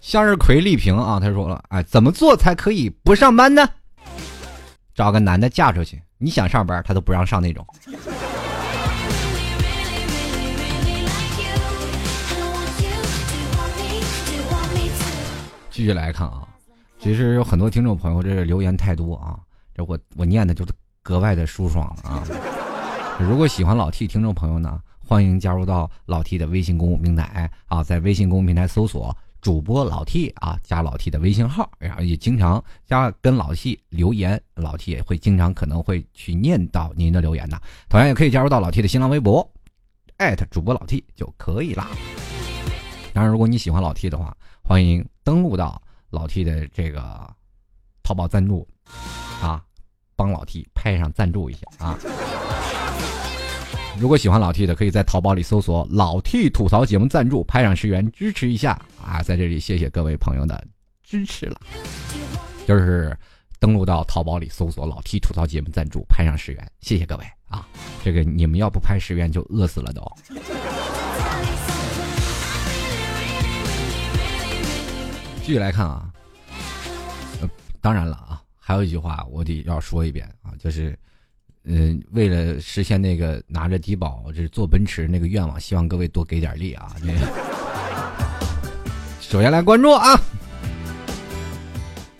[0.00, 3.68] 向日葵丽萍啊，他说了，哎，怎么做才可以不上班呢？
[4.92, 7.64] 找个男的嫁出去，你想上班，他都不让上那种。
[15.70, 16.46] 继续来看啊，
[16.98, 19.38] 其实有很多听众朋友，这留言太多啊。
[19.72, 20.66] 这我我念的就
[21.00, 22.26] 格外的舒爽啊！
[23.20, 37.60] 如果喜欢老 T 听众朋友呢，欢迎加入到老 T 的微信公众平台啊，在微信公众平台搜索主播老 T 啊，加老 T 的微信号，然后也经常加跟老 T 留言，老 T 也会经常可能会去念到您的留言的。
[37.88, 39.48] 同样也可以加入到老 T 的新浪微博，
[40.16, 41.88] 艾特主播老 T 就可以啦。
[43.12, 47.00] 当然，如果你喜欢老 T 的话，欢迎登录到老 T 的这个
[48.02, 48.66] 淘宝赞助。
[49.40, 49.62] 啊，
[50.16, 51.96] 帮老 T 拍上赞助一下啊！
[53.96, 59.22] 如果喜欢老 T 的，可以在淘宝里搜索“老 T 吐槽节目赞助”，拍上十元支持一下啊！
[59.22, 60.66] 在这里谢谢各位朋友的
[61.04, 61.60] 支持了，
[62.66, 63.16] 就是
[63.60, 67.68] 登录到淘宝里搜索“老 T 吐槽节目赞助”，拍上十元，谢谢各位啊！
[68.02, 70.02] 这个你们要不拍十元就饿死了都。
[75.50, 76.08] 续来看啊，
[77.42, 78.40] 呃，当然了啊。
[78.58, 80.96] 还有一句话，我得要说一遍啊，就是，
[81.64, 86.94] 嗯，为了实现那个拿着低保这坐奔驰那个愿望，希望各位多给点力啊。
[89.20, 90.16] 首先来关注啊，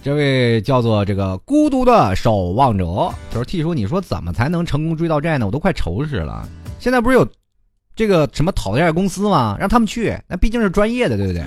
[0.03, 5.47] 这位叫做这个孤独的守望者，他说：“T 叔，你说怎么才能成功追到债呢？
[5.47, 6.49] 我都快愁死了。
[6.81, 7.25] 现在不是有
[7.95, 9.57] 这个什么讨债公司吗？
[9.61, 11.45] 让他们去，那毕竟是专业的，对不对？”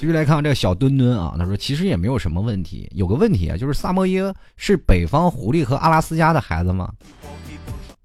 [0.00, 6.90] 继续来看这个小墩墩啊，他说其实也没有什么问题，有个问题啊，就是萨摩耶是北方狐狸和阿拉斯加的孩子吗？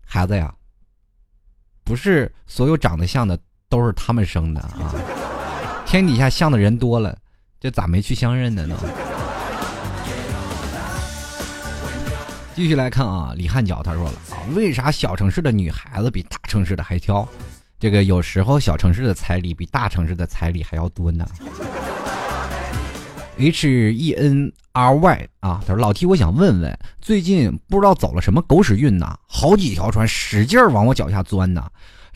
[0.06, 0.54] 孩子呀，
[1.86, 4.94] 不是所有长得像的都是他们生的啊，
[5.86, 7.18] 天底下像的人多了，
[7.62, 8.78] 这咋没去相认的呢？
[12.54, 17.26] 继续来看啊，李汉角他说了啊，为啥小城市的女孩子比大城市的还挑？
[17.80, 21.26] 这个有时候小城市的彩礼比大城市的彩礼还要多呢。
[23.38, 31.68] H E N R Y 啊，他说老 T，我想问问，最近不知道走了什么狗屎运呐，好几条船使劲往我脚下钻呐，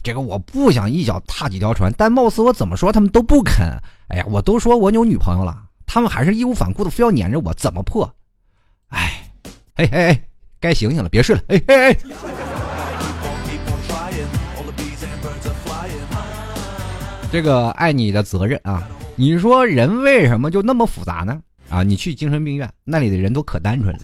[0.01, 3.67] 这个我不想一脚踏几条船，但貌似我怎么说他们都不肯。
[4.07, 8.09] 哎呀，我都说我有女朋友了，他们还是义无反顾的非要撵着我，怎么破？
[8.87, 9.29] 哎，
[9.75, 10.23] 嘿嘿，
[10.61, 11.97] 该醒醒了，别睡了，哎嘿嘿。
[17.31, 21.39] 这个爱你的责任啊，你说人为什么就那么复杂呢？
[21.69, 24.01] 啊，你去精神病院，那里的人都可单纯了。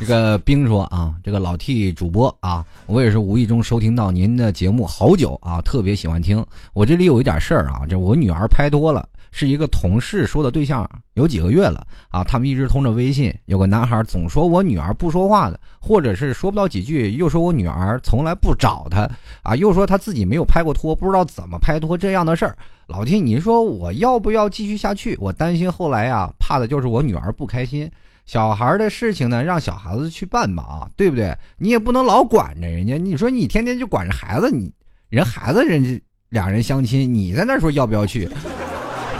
[0.00, 6.44] 这个冰说啊，这个老 T 主播啊，我也是无意中收听到您的节目好久啊，特别喜欢听。
[6.72, 9.06] 我这里有一点事儿啊，这我女儿拍多了。
[9.36, 13.34] 是一个同事说的对象，有几个月了啊，他们一直通着微信。
[13.46, 19.10] 有个男孩总说我女儿不说话的，或者是说不到几句，又说我女儿从来不找他
[19.42, 22.56] 啊，又说他自己没有拍过拖，不知道怎么拍拖这样的事儿。
[22.86, 25.16] 老弟，你说我要不要继续下去？
[25.20, 27.90] 我担心后来呀，怕的就是我女儿不开心。
[28.26, 31.36] 小孩的事情呢，让小孩子去办吧啊，对不对？
[31.58, 32.96] 你也不能老管着人家。
[32.98, 34.72] 你说你天天就管着孩子，你
[35.08, 38.28] 人孩子人家俩人相亲，你在那说要不要去？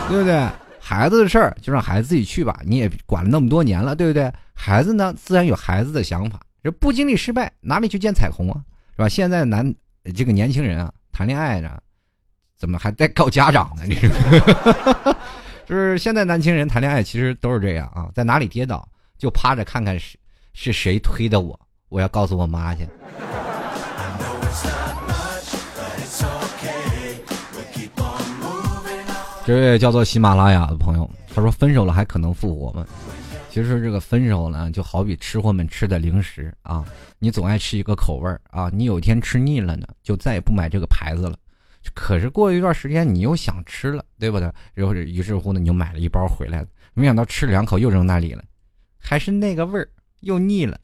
[0.09, 0.49] 对不对？
[0.81, 4.31] 孩子的事儿就让孩子自己去吧，你也管了那么多年了，对不对？
[4.53, 6.39] 孩子呢，自然有孩子的想法。
[6.63, 8.61] 这不经历失败，哪里去见彩虹啊？
[8.97, 9.09] 是吧？
[9.09, 9.75] 现在男
[10.15, 11.79] 这个年轻人啊，谈恋爱呢，
[12.57, 13.83] 怎么还在告家长呢？
[13.89, 14.11] 这是，
[15.67, 18.87] 就是现在年轻人谈恋爱其实都是这样啊，在哪里跌倒
[19.19, 20.19] 就趴着看看是
[20.53, 22.87] 是谁推的我，我要告诉我妈去。
[29.47, 32.87] 这位叫做喜马拉雅的朋友，他说分手了还可能复活吗？
[33.51, 36.83] 其实这个分手呢，就好比吃货们吃的零食啊，
[37.19, 41.37] 你总爱吃一个口味儿啊，你有一天吃腻了呢，就再也不买这个牌子了。
[41.93, 44.51] 可是过一段时间你又想吃了，对不对？
[44.73, 48.43] 然后于是乎呢，你就买了一包回来了，没想到吃了两口又扔那里了，
[48.99, 49.87] 还是那个味儿，
[50.21, 50.81] 又腻了。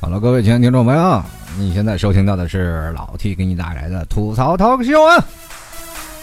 [0.00, 1.22] 好了，各位亲爱的听众朋友，
[1.58, 5.20] 你现在收听到的是老 T 给你带来的吐槽 talk show！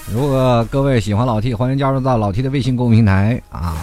[0.10, 3.76] 如果各位喜欢老 T，欢迎加入到老 T 的微信公众平台啊，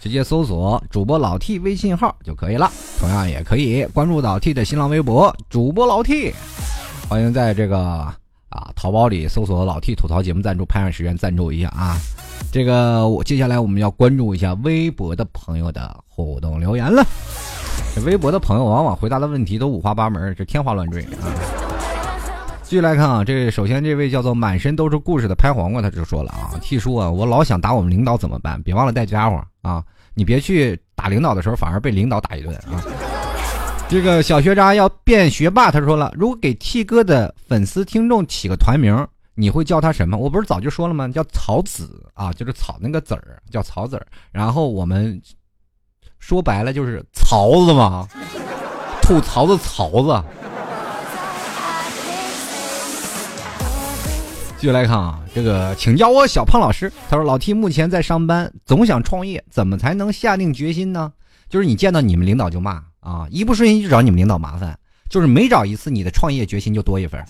[0.00, 2.70] 直接搜索主播老 T 微信号就可以了。
[2.98, 6.32] 同样也可以关注老 T 的新浪微博主播老 T，
[7.08, 7.78] 欢迎在这个
[8.48, 11.98] 啊淘宝里搜索老 T 吐槽节目赞助，拍上十元赞助一下啊！
[12.50, 17.04] 这个我接下来我们要关注一下微博的朋友的互动留言了。
[17.94, 21.28] 这微博的朋友往往回答的问题都五花八门，是天花乱坠啊！
[22.70, 28.62] 继续来看啊，这首先这位叫做满身都是故事的拍黄瓜，他就说了啊，T 叔啊，我老想打我们领导怎么办？
[28.62, 29.82] 别忘了带家伙啊！
[30.14, 32.78] 你别去打领导的时候，反而被领导打一顿啊！
[33.88, 39.04] 这个小学渣要变学霸，他说了，如果给 T 哥的粉丝听众起个团名，
[39.34, 40.16] 你会叫他什么？
[40.16, 41.08] 我不是早就说了吗？
[41.08, 44.06] 叫草籽啊，就是草那个籽儿，叫草籽儿。
[44.30, 45.20] 然后我们。
[46.20, 48.06] 说白了就是槽子嘛，
[49.02, 50.22] 吐槽的槽子。
[54.60, 56.92] 继续来看啊，这个请叫我小胖老师。
[57.08, 61.10] 他说：“老 T 目前在上班，总想创业，怎么才能下定决心呢？
[61.48, 67.24] 就是你见到你们领导就骂啊，一不顺心就找你们领导麻烦，就是每找一次，你的创业决心就多一分。”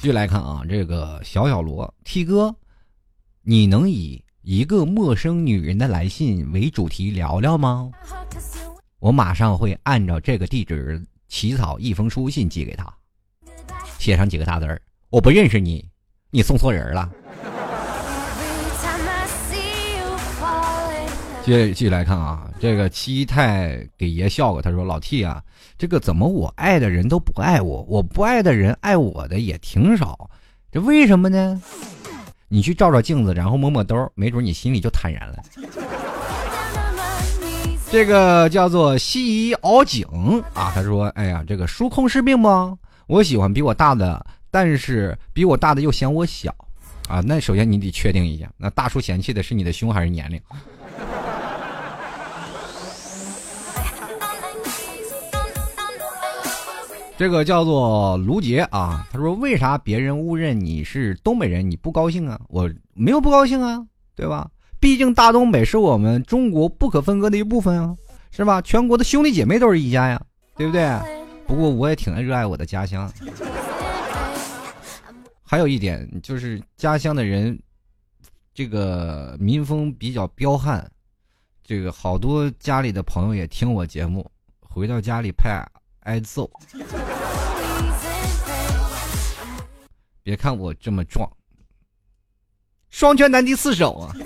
[0.00, 2.54] 继续来看啊，这个小小罗 T 哥，
[3.42, 4.24] 你能以？
[4.40, 7.90] 一个陌生女人的来信为主题聊聊吗？
[9.00, 12.92] 我马上会按照这个地址起草一封书信寄给她，
[13.98, 15.84] 写上几个大字儿：“我不认识你，
[16.30, 17.10] 你送错人了。”
[21.44, 25.42] 接继续来看啊，这个七太给爷笑了，他说：“老 T 啊，
[25.76, 30.30] 这个怎么我爱的人都不爱我，我不爱的人爱我的也挺少，
[30.70, 31.60] 这为什么呢？”
[32.46, 35.36] 你去照照镜子，然后摸摸兜，没准你心里就坦然了。
[37.90, 40.06] 这个叫做西夷敖景
[40.54, 42.78] 啊，他说：“哎呀，这个叔空是病不？
[43.06, 46.54] 我喜欢比我大的，但是比我大的又嫌我小
[47.08, 47.20] 啊。
[47.20, 50.40] 那首先你得确定一下，那大叔嫌弃的是你的胸还是年龄？”
[57.18, 62.40] 这个叫做卢杰啊，他说：“为啥别人误认你是东北人，你不高兴啊？
[62.48, 63.86] 我没有不高兴啊，
[64.16, 64.48] 对吧？
[64.80, 67.94] 毕竟大东北是我们中国不可分割的一部分啊，
[68.32, 68.60] 是吧？
[68.62, 70.20] 全国的兄弟姐妹都是一家呀，
[70.56, 70.82] 对不对？
[71.52, 73.12] 不过我也挺热爱我的家乡。
[75.44, 77.60] 还有一点就是家乡的人，
[78.54, 80.90] 这个民风比较彪悍，
[81.62, 84.26] 这个好多家里的朋友也听我节目，
[84.60, 85.62] 回到家里怕
[86.04, 86.50] 挨揍。
[90.22, 91.30] 别看我这么壮，
[92.88, 94.16] 双拳难敌四手啊！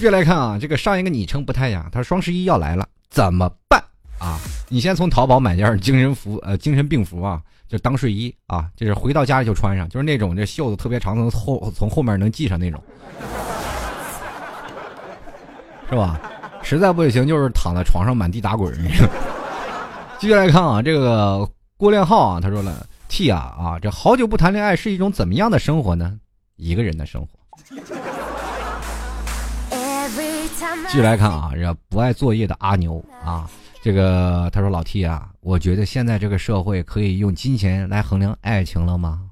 [0.00, 3.82] 越来看啊，这个上一个昵称不太雅，他说双十一要来了，怎么办
[4.20, 4.38] 啊？
[4.68, 12.80] 你先从淘宝买件精神服，呃，精神病服啊，就当睡衣啊，就是回到家里就穿上，就是那种这袖子特别长，从后从后面能系上那种，
[15.88, 16.20] 是吧？
[16.62, 18.72] 实在不行就是躺在床上满地打滚。
[20.18, 22.86] 继续来看啊，这个郭亮浩啊，他说了。
[23.12, 26.16] T 啊啊，这好久不谈恋爱是一种怎么样的生活呢？
[26.54, 27.28] 一个人的生活。
[30.86, 33.50] 继续来看啊，这不爱作业的阿牛啊，
[33.82, 39.22] 这个他说老 T 啊，我觉得现在这个社会可以用金钱来衡量爱情了吗？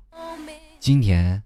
[0.80, 1.42] 金钱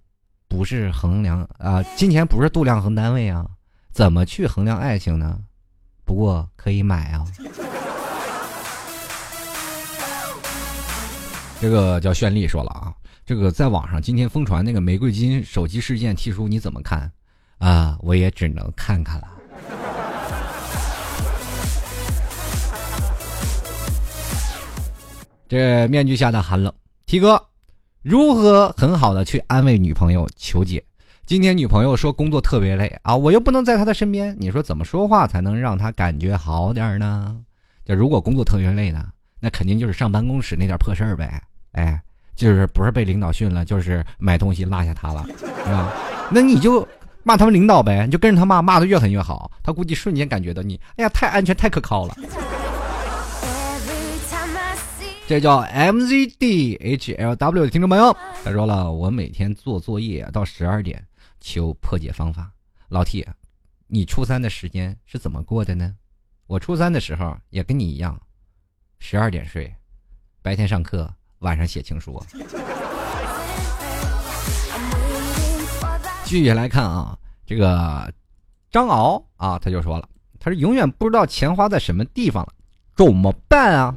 [0.47, 3.45] 不是衡量啊，金钱不是度量衡单位啊，
[3.91, 5.37] 怎么去衡量爱情呢？
[6.05, 7.25] 不过可以买啊。
[11.59, 12.93] 这个叫绚丽说了啊，
[13.25, 17.11] 这个在网上今天疯传那个玫瑰金手机事件，T 叔你怎么看？
[17.57, 19.27] 啊，我也只能看看了。
[25.53, 26.73] 这面具下的寒冷
[27.05, 27.39] ，T 哥
[28.01, 30.83] 如何很好的去安慰女朋友求解？
[31.27, 37.37] 今天女朋友说工作特别累啊，我又不能在她的身边，你说怎么说话才能让她感觉好点呢？
[37.85, 39.05] 就如果工作特别累呢，
[39.39, 41.39] 那肯定就是上办公室那点破事儿呗。
[41.73, 42.01] 哎，
[42.35, 45.93] 就是不是被领导训了，就是买东西落下他了，是吧？
[46.31, 46.87] 那你就
[47.21, 49.51] 骂他们领导呗，你就跟着他骂，骂的越狠越好。
[49.61, 52.15] 他估计瞬间感觉到你，哎呀，太安全，太可靠了。
[55.25, 58.13] 这叫 MZDHLW 的听众朋友，
[58.43, 61.01] 他说了，我每天做作业到十二点，
[61.39, 62.51] 求破解方法。
[62.89, 63.25] 老 T，
[63.87, 65.95] 你初三的时间是怎么过的呢？
[66.45, 68.19] 我初三的时候也跟你一样，
[68.99, 69.73] 十二点睡，
[70.41, 71.09] 白天上课。
[71.39, 72.21] 晚上写情书。
[76.25, 78.13] 继续来看啊，这个
[78.71, 80.07] 张敖啊，他就说了，
[80.39, 82.53] 他说永远不知道钱花在什么地方了，
[82.95, 83.95] 怎么办啊？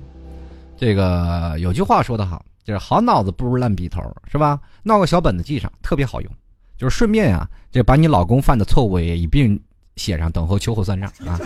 [0.76, 4.60] 这个有句话说得好，就是好脑子不如烂笔头，是吧？
[4.82, 6.30] 闹个小本子记上，特别好用，
[6.76, 9.58] 就是顺便啊，就把你老公犯的错误也一并
[9.96, 11.40] 写上，等候秋后算账啊。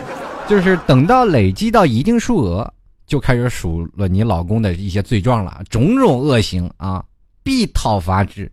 [0.49, 2.73] 就是等到累积到一定数额。
[3.07, 7.05] 就开始数了你老公的一些罪状了，种种恶行啊，
[7.43, 8.49] 必讨伐之，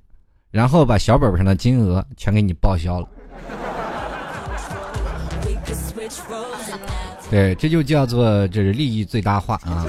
[0.49, 3.07] 然后把小本本上的金额全给你报销了。
[7.29, 9.85] 对，这就叫做这是利益最大化啊！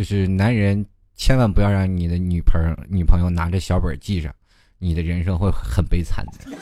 [0.00, 0.82] 就是男人
[1.14, 4.34] 千万不要让你的女朋友女朋友拿着小本记上，
[4.78, 6.56] 你的人生会很悲惨的。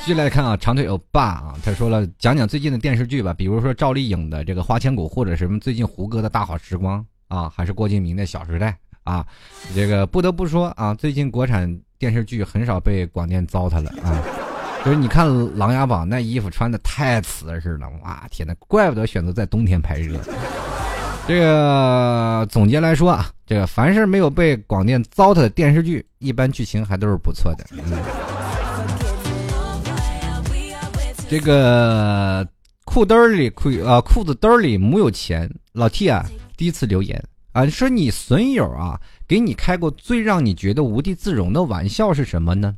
[0.00, 9.26] 继续来看啊，长腿欧巴啊，他说了，讲讲最近的电视剧吧，比如说赵丽颖的这个《花千骨》，或者什么最近胡歌的大好时光啊，还是郭敬明的小时代啊。
[9.74, 14.22] 这个不得不说啊，最近国产电视剧很少被广电糟蹋了啊。
[14.84, 15.26] 就是你看
[15.56, 20.20] 《琅琊榜》那衣服穿的太瓷实了，哇天呐，怪不得选择在冬天拍摄。
[21.30, 27.64] 这个总结来说啊，这个凡是没有被广电糟蹋的电视剧，一般剧情还都是不错的。
[27.70, 28.02] 嗯
[31.28, 32.44] 这个
[32.84, 36.26] 裤兜里裤啊裤子兜里木有钱，老 T 啊，
[36.56, 37.22] 第一次留言
[37.52, 42.74] 啊，说你损友啊，给你开过最让你觉得无地自容的玩笑是什么呢？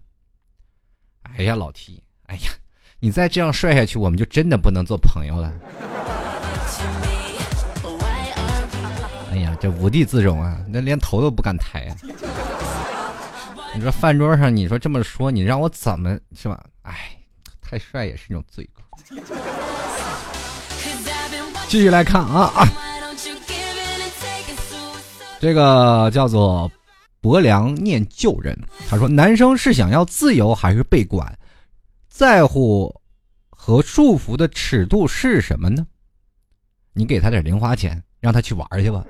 [1.22, 2.50] 哎呀，老 T，哎呀，
[3.00, 5.50] 你再这样帅下去，我们就真的不能做朋友了。
[9.62, 11.94] 这无地自容啊，那连头都不敢抬啊！
[13.76, 16.60] 你说饭桌上，你说这么说，你让我怎么是吧？
[16.82, 17.16] 哎。
[17.60, 18.82] 太帅也是一种罪过。
[21.68, 22.68] 继续来看啊啊，
[25.40, 26.70] 这个叫做
[27.20, 28.58] 薄凉念旧人，
[28.90, 31.38] 他说：“男生是想要自由还是被管？
[32.10, 32.92] 在乎
[33.48, 35.86] 和束缚的尺度是什么呢？
[36.92, 39.02] 你给他点零花钱，让他去玩去吧。”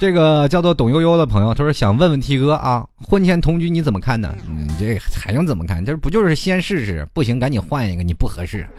[0.00, 4.32] 这个叫做董悠悠的朋友，他说想问问 T 哥啊，婚前同居你怎么看呢？
[4.46, 5.84] 你这还用怎么看？
[5.84, 8.64] 这不就是先试试，不行赶紧换一个，你不合适。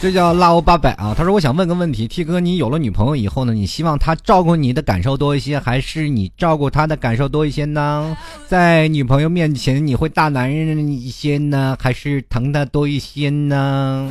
[0.00, 1.12] 这叫拉欧八百啊！
[1.16, 3.52] 他说：“我想问个问题，T 哥，你有了女朋友以后呢？
[3.52, 8.16] 你希望她照顾你的感受多一些，还是你照顾她的感受多一些呢？
[8.46, 14.08] 在女朋友面前，你会大男人一些呢，还是疼她多一些呢？”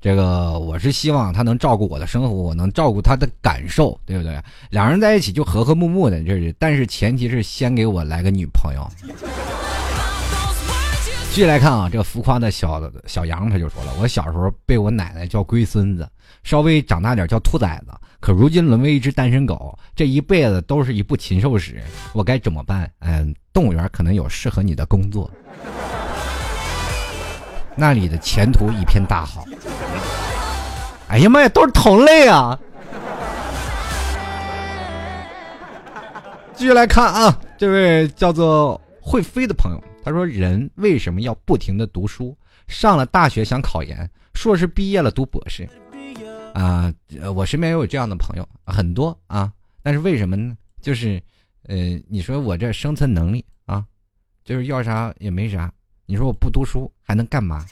[0.00, 4.40] 这个我是希望他能照顾我的生活，我能照顾他的感受，对不对？
[4.70, 8.88] 两人在一起就和和睦睦的，这是，但是前提是先给我来个女朋友。
[11.30, 16.08] 继续来看啊，这个浮夸的小小杨他就说了：“我小时候被我奶奶叫龟孙子，
[16.44, 21.82] 稍微长大点叫兔崽子，可如今沦为一只单身狗，这一辈子都是一部禽兽史，
[22.14, 25.30] 我该怎么办？”嗯，动物园可能有适合你的工作，
[27.76, 29.44] 那里的前途一片大好。
[31.08, 32.58] 哎呀妈呀，都是同类啊！
[36.54, 39.80] 继续来看啊，这位叫做会飞的朋友。
[40.02, 42.36] 他说：“人为什么要不停的读书？
[42.66, 45.68] 上了大学想考研，硕士毕业了读博士，
[46.54, 46.92] 啊，
[47.34, 49.52] 我身边也有这样的朋友很多啊。
[49.82, 50.56] 但是为什么呢？
[50.80, 51.22] 就是，
[51.68, 51.76] 呃，
[52.08, 53.84] 你说我这生存能力啊，
[54.44, 55.72] 就是要啥也没啥。
[56.06, 57.64] 你说我不读书还能干嘛？”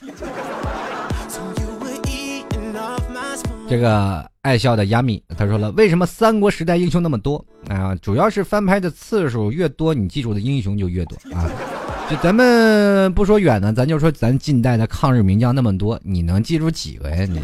[3.67, 7.43] 这个爱笑的亚米他说了：“为什么三国时代英雄那么多？
[7.67, 11.49] 啊，主要是翻拍的次数越多，你记住的英雄就越多啊。
[12.07, 17.25] ”就咱们不说远的，咱就说咱近代的抗日名将那么多，你能记住几个呀？
[17.25, 17.41] 你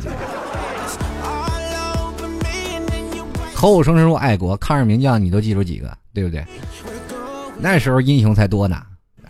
[3.55, 5.97] 口口声声说爱国，抗日名将你都记住几个？
[6.13, 6.45] 对不对？
[7.59, 8.79] 那时候英雄才多呢。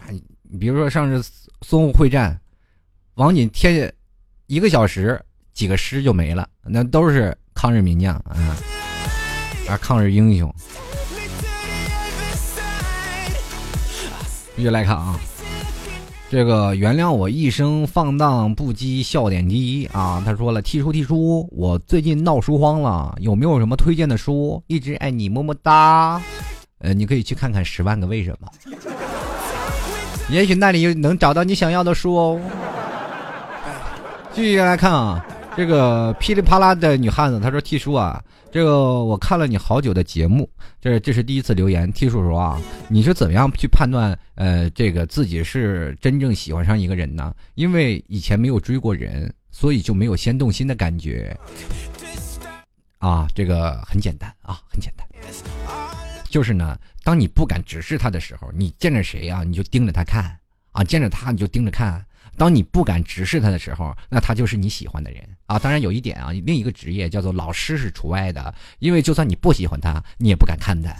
[0.09, 1.32] 你比如说上次
[1.68, 2.39] 淞沪会战，
[3.16, 3.93] 王锦天
[4.47, 5.20] 一个小时
[5.53, 8.57] 几个师就没了，那都是抗日名将啊，
[9.70, 10.53] 啊，抗日英雄。
[14.55, 15.18] 继续来看啊，
[16.30, 20.22] 这个原谅我一生放荡不羁，笑点低啊。
[20.26, 24.62] 他说了，踢书踢书，我最近闹书荒了，有没有什么推荐的书？
[24.68, 26.22] 一直爱你，么么哒。
[26.80, 28.47] 呃，你可以去看看《十万个为什么》，
[30.32, 32.41] 也许那里能找到你想要的书哦。
[34.32, 35.25] 继续来看啊，
[35.57, 38.23] 这个噼里啪啦的女汉子，她说：“T 叔啊。
[38.49, 40.49] 这个我看了你好久的节目，
[40.82, 41.91] 这这是第一次留言。
[41.93, 42.59] T 叔叔啊，
[42.89, 47.34] 你是怎么样去判断呃这个自己是真正喜欢上一个人呢？
[47.55, 51.38] 因为以前没有追过人，所以就没有先动心的感觉。
[52.99, 55.01] 啊，这个很简单啊，很简单，
[56.32, 60.36] 就是呢，当你不敢直视他的时候，你见着谁啊，你就盯着他看
[60.71, 62.03] 啊，见着他你就盯着看。
[62.38, 65.59] 当你不敢直视他的时候，那他就是你喜欢的人啊。
[65.59, 70.95] 当然有一点啊，另一个职业叫做老师是除外的，因为就算你不喜欢他，你也不敢看他。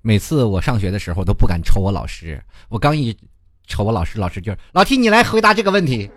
[0.00, 3.14] 每次我上学的时候都不敢瞅我老师，我刚一
[3.66, 6.08] 瞅我老师，老师就是老提你来回答这个问题。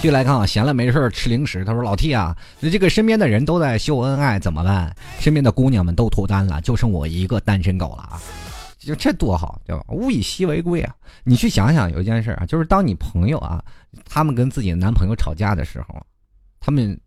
[0.00, 1.64] 续来看啊，闲了没事吃零食。
[1.64, 4.94] 他说：“老 T 啊，这个身边的人都在秀恩爱，怎么办？
[5.18, 8.22] 身边的姑娘们都脱单了，就剩我一个单身狗了啊！
[8.78, 9.84] 就这多好，对吧？
[9.88, 10.94] 物以稀为贵啊！
[11.24, 13.62] 你去想想，有一件事啊，就是当你朋友啊，
[14.04, 16.00] 他们跟自己的男朋友吵架的时候，
[16.60, 16.98] 他们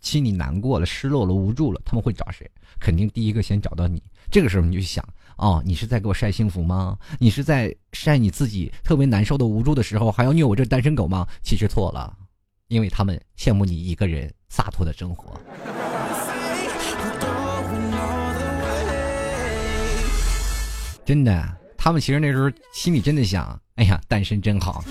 [0.00, 2.50] 心里难过了、失落了、无助了，他们会找谁？
[2.80, 4.02] 肯定第一个先找到你。
[4.30, 6.96] 这个时候你就想，哦，你是在给我晒幸福吗？
[7.18, 11.26] 你是在晒你自己特别难受的、无助的时候，还要虐我这单身狗吗？
[11.42, 12.16] 其实错了。”
[12.68, 15.40] 因为他们羡慕你一个人洒脱的生活，
[21.04, 24.84] 真的，他们其实那时候心里真的想：哎呀，单身真好。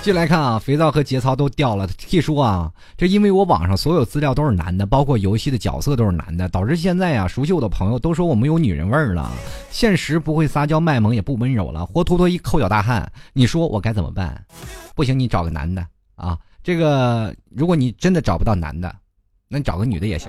[0.00, 1.86] 继续来看啊，肥皂和节操都掉了。
[1.86, 9.30] T 叔啊，这因为我网上所有资料都是男的，包括游戏的角色都是男的，导致现在啊，熟悉我的朋友都说我没有女人味儿了，
[9.70, 13.08] 现实不会撒娇卖萌，也不温柔了，活脱脱一抠脚大汉。
[13.34, 14.44] 你说我该怎么办？
[14.96, 15.86] 不行，你找个男的。
[16.18, 18.94] 啊，这个如果你真的找不到男的，
[19.48, 20.28] 那你找个女的也行。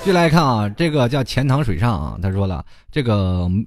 [0.00, 3.48] 继续来看啊，这个叫钱塘水上啊，他说了，这个《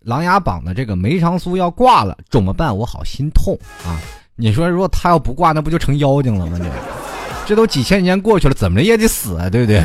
[0.00, 2.76] 琅琊榜》的这个梅长苏要挂了，怎么办？
[2.76, 3.98] 我好心痛啊！
[4.36, 6.58] 你说，如果他要不挂，那不就成妖精了吗？
[6.58, 9.84] 这这都几千年过去了，怎么着也得死啊，对不对？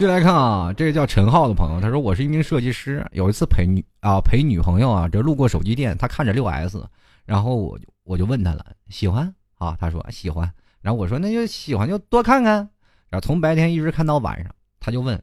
[0.00, 6.82] 续来看啊，这个叫陈浩的朋友，他说：“我是一名设计师，有一次陪女啊陪女朋友啊，这路过手机店，他看着六 S，
[7.26, 9.76] 然后我就我就问他了，喜欢啊？
[9.78, 12.66] 他说喜欢，然后我说那就喜欢就多看看，
[13.10, 15.22] 然后从白天一直看到晚上，他就问，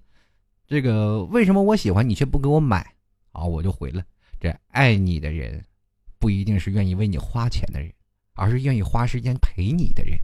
[0.67, 2.85] 这个为什么我喜欢你却不给我买？
[3.31, 4.03] 啊，我就回了，
[4.39, 5.65] 这爱你的人，
[6.19, 7.91] 不一定是愿意为你花钱的人，
[8.35, 10.19] 而是愿意花时间陪你的人。”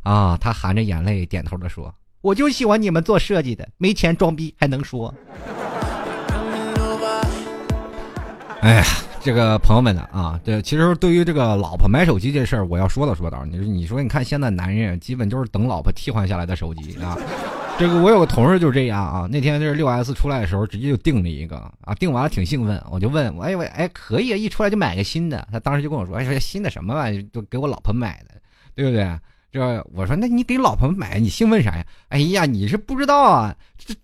[0.00, 1.94] 啊，他含着眼泪点头的说
[2.26, 5.14] ：“我就喜欢你们做设计的，没钱装逼还能说。”
[8.62, 8.84] 哎呀，
[9.20, 13.44] 这个朋友们呢啊，这其实对于这个老婆买手机这事儿，我要说道说道。
[13.44, 17.16] 你说，你说，你看现在男人基本就是等老婆替换下来的手机啊。
[17.78, 25.46] 这个我有个同事就这样啊，那天就是六 S 出来的时候，直接就订了一个啊，订完了挺兴奋，我就问，哎喂，哎可以啊，一出来就买个新的。
[25.52, 28.34] 他当时就跟我说，哎说新的什么玩意，都给我老婆买的，
[28.74, 29.16] 对不对？
[29.56, 31.82] 这我说，那你给老婆买，你兴奋啥呀？
[32.10, 33.94] 哎呀，你是不知道啊，这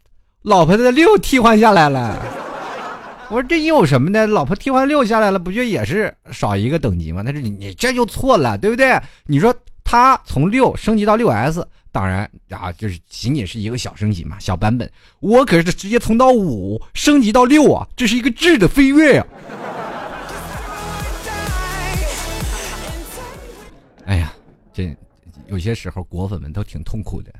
[0.41, 2.19] 老婆的六替换下来了。
[3.29, 4.27] 我说这有什么的？
[4.27, 7.23] 老婆替换六下来了，不就也是少一个等级吗？
[7.23, 8.99] 但是你你这就错了，对不对？
[9.27, 14.91] 你说他从六升级到六 S，当然啊，就是仅仅是一个小升级嘛，小版本。
[15.21, 19.27] 我可是直接从到五升级到六啊，这是一个质的飞跃呀！
[24.07, 24.33] 哎呀，
[24.73, 24.97] 这
[25.47, 27.33] 有些时候果粉们都挺痛苦的，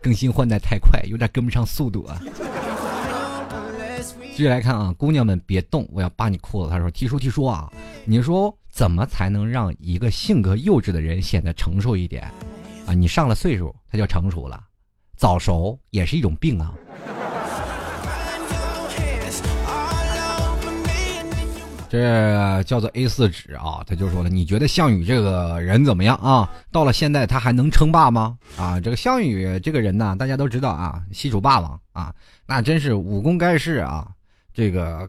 [0.00, 2.20] 更新换代太快，有点跟不上速度啊。
[4.32, 6.70] 继续来看啊，姑娘们别动，我要扒你裤子。
[6.70, 7.72] 他说提叔提叔啊，
[8.04, 12.24] 你说怎么才能让一个性格幼稚的人显得成熟一点？
[12.86, 14.62] 啊，你上了岁数，他就成熟了，
[15.16, 16.74] 早熟也是一种病啊。”
[21.94, 26.50] 这叫做 A 四纸啊，他就说了：“你觉得项羽这个人怎么样啊？
[26.72, 28.36] 到了现在他还能称霸吗？
[28.56, 32.12] 啊，这个项羽这个人呢，大家都知道啊，西楚霸王啊，
[32.46, 34.08] 那真是武功盖世啊。”
[34.52, 35.08] 这个，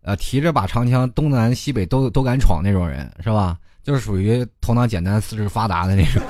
[0.00, 3.58] 呃，提着把长枪，东南西北都都敢闯那种人是吧？
[3.82, 6.22] 就是属于头脑简单、四肢发达的那种，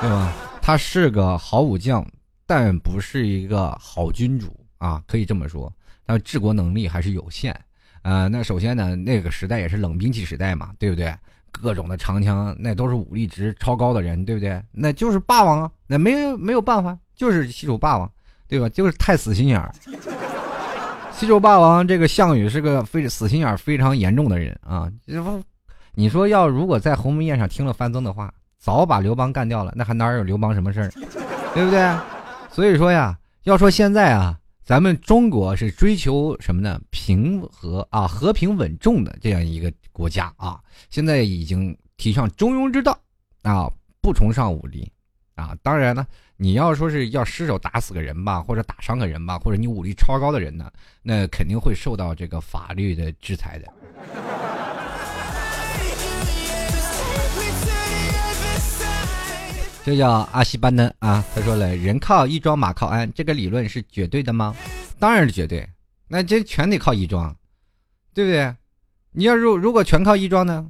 [0.00, 0.32] 对吧？
[0.62, 2.02] 他是个好武将，
[2.46, 5.70] 但不是一个好君主啊，可以这么说。
[6.06, 7.54] 但治国能力还是有限。
[8.06, 11.12] 呃，那首先呢，那个时代也是冷兵器时代嘛，对不对？
[11.50, 14.62] 各种的长枪，那都是武力值超高的人，对不对？
[14.70, 18.08] 那就是霸王啊，那没有没有办法，就是西楚霸王，
[18.46, 18.68] 对吧？
[18.68, 19.74] 就是太死心眼儿。
[21.10, 24.88] 西楚霸王这个项羽是个非死心眼非常严重的人啊！
[25.96, 30.90] 你说要如果在鸿门宴上听了范增的话，早把刘邦干掉了，那还哪有刘邦什么事儿，
[31.52, 31.92] 对不对？
[32.52, 36.80] 所以说呀，要说现在啊，咱们中国是追求什么呢？
[36.90, 40.60] 平和啊，和平稳重的这样一个国家啊，
[40.90, 42.98] 现在已经提倡中庸之道
[43.42, 44.90] 啊，不崇尚武力
[45.36, 45.56] 啊。
[45.62, 46.04] 当然呢。
[46.38, 53.72] 你要说是要失手打死个人吧，或者打伤个人吧，或者你武力超高的人呢，那肯定会受到这个法律的制裁的。
[59.86, 64.52] 这叫阿西班登啊，他说了，人靠衣装，马靠鞍，这个理论是绝对的吗？
[64.98, 65.64] 当然是绝对，
[66.08, 67.32] 那这全得靠衣装，
[68.12, 68.52] 对不对？
[69.12, 70.68] 你要如如果全靠衣装呢，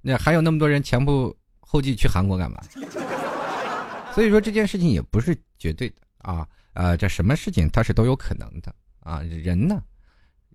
[0.00, 2.62] 那还有那么多人前仆后继去韩国干嘛？
[4.14, 9.22] 所以说这件事情也不是绝对的啊，呃，这什么事情它是都有可能的啊。
[9.22, 9.82] 人呢，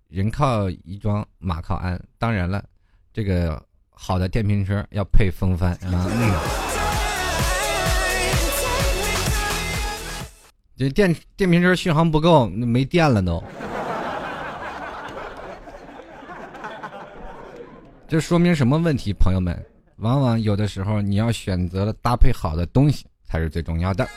[0.08, 2.02] 人靠衣装，马靠鞍。
[2.18, 2.64] 当然了，
[3.12, 6.75] 这个好的电瓶车要配风帆啊。
[10.78, 13.44] 这电电瓶车续航不够，那没电了都。
[18.08, 19.12] 这说明什么问题？
[19.14, 19.66] 朋友们，
[19.98, 23.06] 往往有的时候你要选择了搭配好的东西。
[23.28, 24.08] 才是最重要的。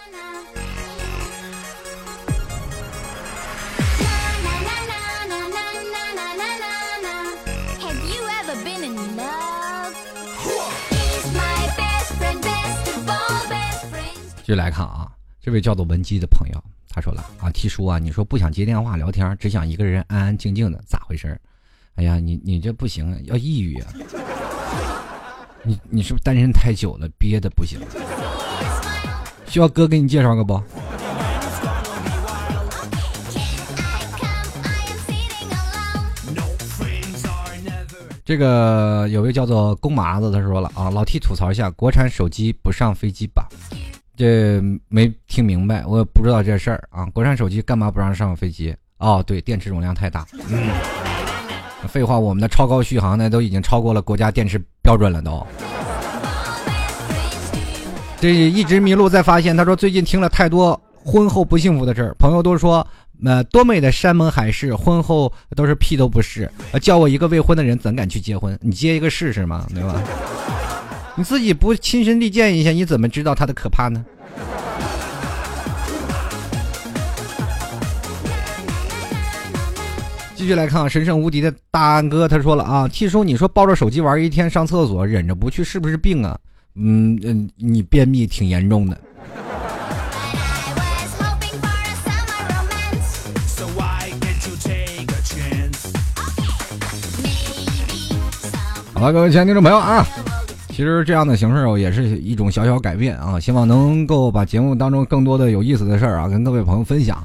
[14.36, 15.10] 继续来看啊，
[15.48, 21.40] 这位叫做文姬的朋友，他说了啊，T 叔啊，你说不想接电话聊天，只想一个人安安静静的，咋回事？
[21.94, 23.90] 哎呀，你你这不行，要抑郁啊！
[25.64, 27.80] 你你是不是单身太久了，憋的不行？
[29.46, 30.62] 需要哥给你介绍个不？
[38.22, 43.48] 这个有位叫做公麻子，他说了啊，老 T 吐槽一下，国产手机不上飞机吧？
[44.18, 47.06] 这没听明白，我也不知道这事儿啊。
[47.06, 48.74] 国产手机干嘛不让上飞机？
[48.98, 50.26] 哦，对，电池容量太大。
[50.50, 50.68] 嗯，
[51.86, 55.46] 废话，我们的超高续航呢，都已经超过了国家电池标准了都。
[58.20, 59.56] 这一直迷路，再发现。
[59.56, 62.84] 他说最近听了太多婚后不幸福的事儿，朋友都说，
[63.24, 66.50] 呃，多美的山盟海誓，婚后都是屁都不是。
[66.82, 68.58] 叫我一个未婚的人怎敢去结婚？
[68.60, 70.02] 你结一个试试嘛，对吧？
[71.18, 74.04] 你自己不亲身历见一下，你怎么知道它的可怕呢？
[80.36, 86.38] 继续来看啊神圣无敌的大安哥，他说了啊，T 叔，你说抱着手机玩一天，上厕所忍着不去，是不是病啊？
[86.76, 88.96] 嗯嗯，你便秘挺严重的。
[98.94, 100.06] 好了，各位亲爱的听众朋友啊，
[100.78, 107.16] 其实这样的形式也是一种小小改变啊，希望能够把节目当中更多的有意思的事儿啊，跟各位朋友分享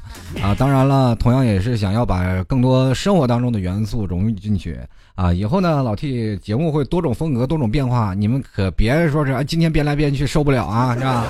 [0.42, 0.52] 啊。
[0.58, 4.76] 当然了，同样也是想要把更多生活当中的元素融入进去
[5.14, 5.32] 啊。
[5.32, 11.24] 以后呢，老 T 节目会多种风格、多种变化，你们可别说是今天变来变去受不了啊，是吧？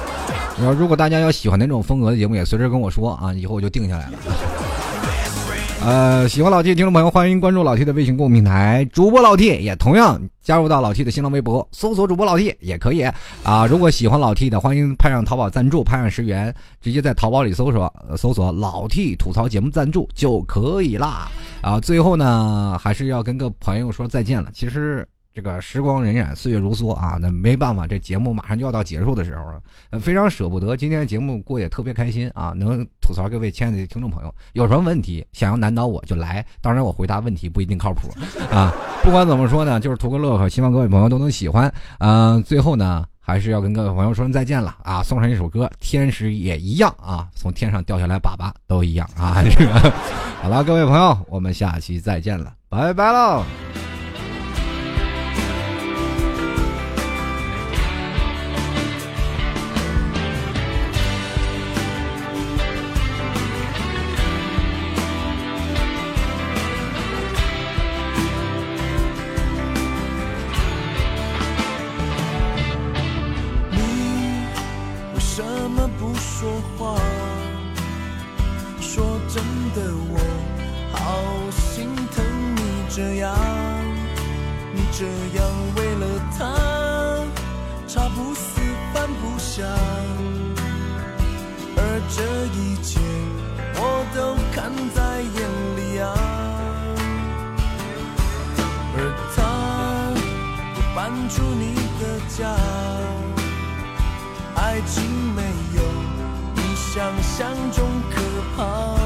[0.56, 4.63] 然后如果大家要喜欢哪种风格的节目，也随时跟我说啊，以后我就定下来了。
[5.84, 13.02] 呃，喜欢老 T 的听众朋友，欢迎关注老 T 的微信公众平台，主播老 T 也同样加入到老 T 的新浪微博，搜索主播老 T 也可以
[13.42, 13.66] 啊。
[13.66, 21.30] 如果喜欢老 T 的，欢迎拍上淘宝赞助，拍上十元，直接在淘宝里搜索搜索老 T 吐槽节目赞助就可以啦。
[21.60, 24.48] 啊，最后呢，还是要跟各朋友说再见了。
[24.54, 25.06] 其实。
[25.34, 30.76] 这个时光荏苒，岁月如梭啊，那没办法，这节目马上就要到结束的时候了，非常舍不得。
[30.76, 38.08] 今天的节目过也特别开心啊，能吐槽各位亲爱的听众朋友，有什么问题想要难倒我就来，当然我回答问题不一定靠谱
[38.48, 38.72] 啊。
[39.02, 41.72] 不管怎么说呢，就是图个乐呵，希望各位朋友都能喜欢。
[41.98, 49.42] 嗯，最后呢，还是要跟各位朋友说声再见了啊，送上一首歌，天使也一样啊，从天上掉下来粑粑都一样啊。
[49.50, 49.92] 这个
[50.40, 53.42] 好了，各位朋友，我们下期再见了，拜拜喽。
[92.08, 93.00] 这一切
[93.76, 95.38] 我都看在眼
[95.76, 96.04] 里啊。
[98.96, 98.98] 而
[99.34, 99.38] 他
[100.74, 102.02] 也搬出你的
[102.36, 102.54] 家
[104.56, 105.42] 爱情没
[105.76, 105.82] 有
[106.54, 108.20] 你想象中可
[108.56, 108.98] 怕。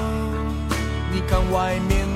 [1.10, 2.07] 你看外面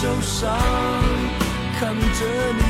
[0.00, 0.56] 受伤，
[1.80, 2.67] 看着你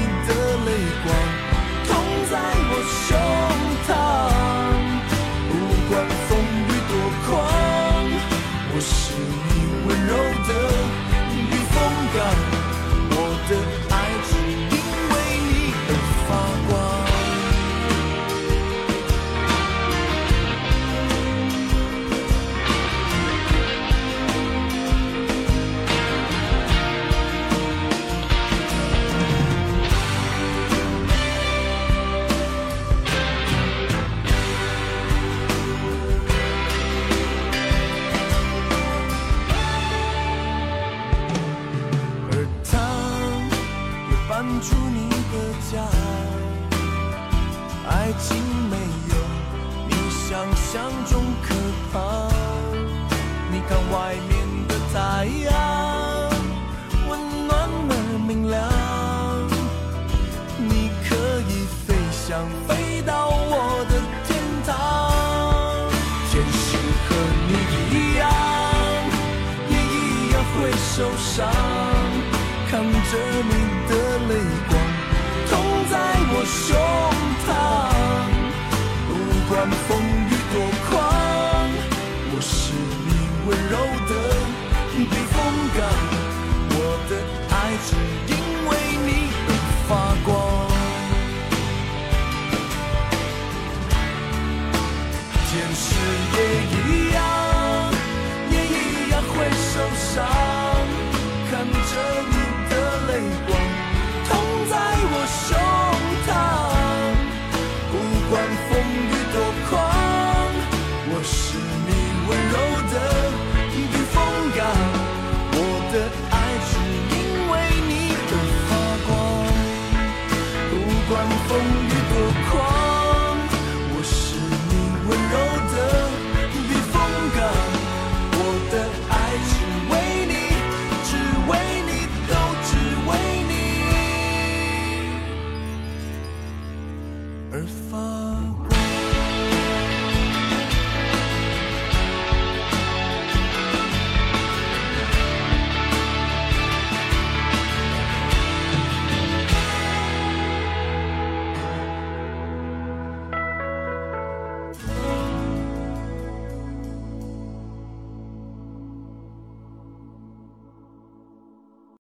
[50.75, 51.28] 的泪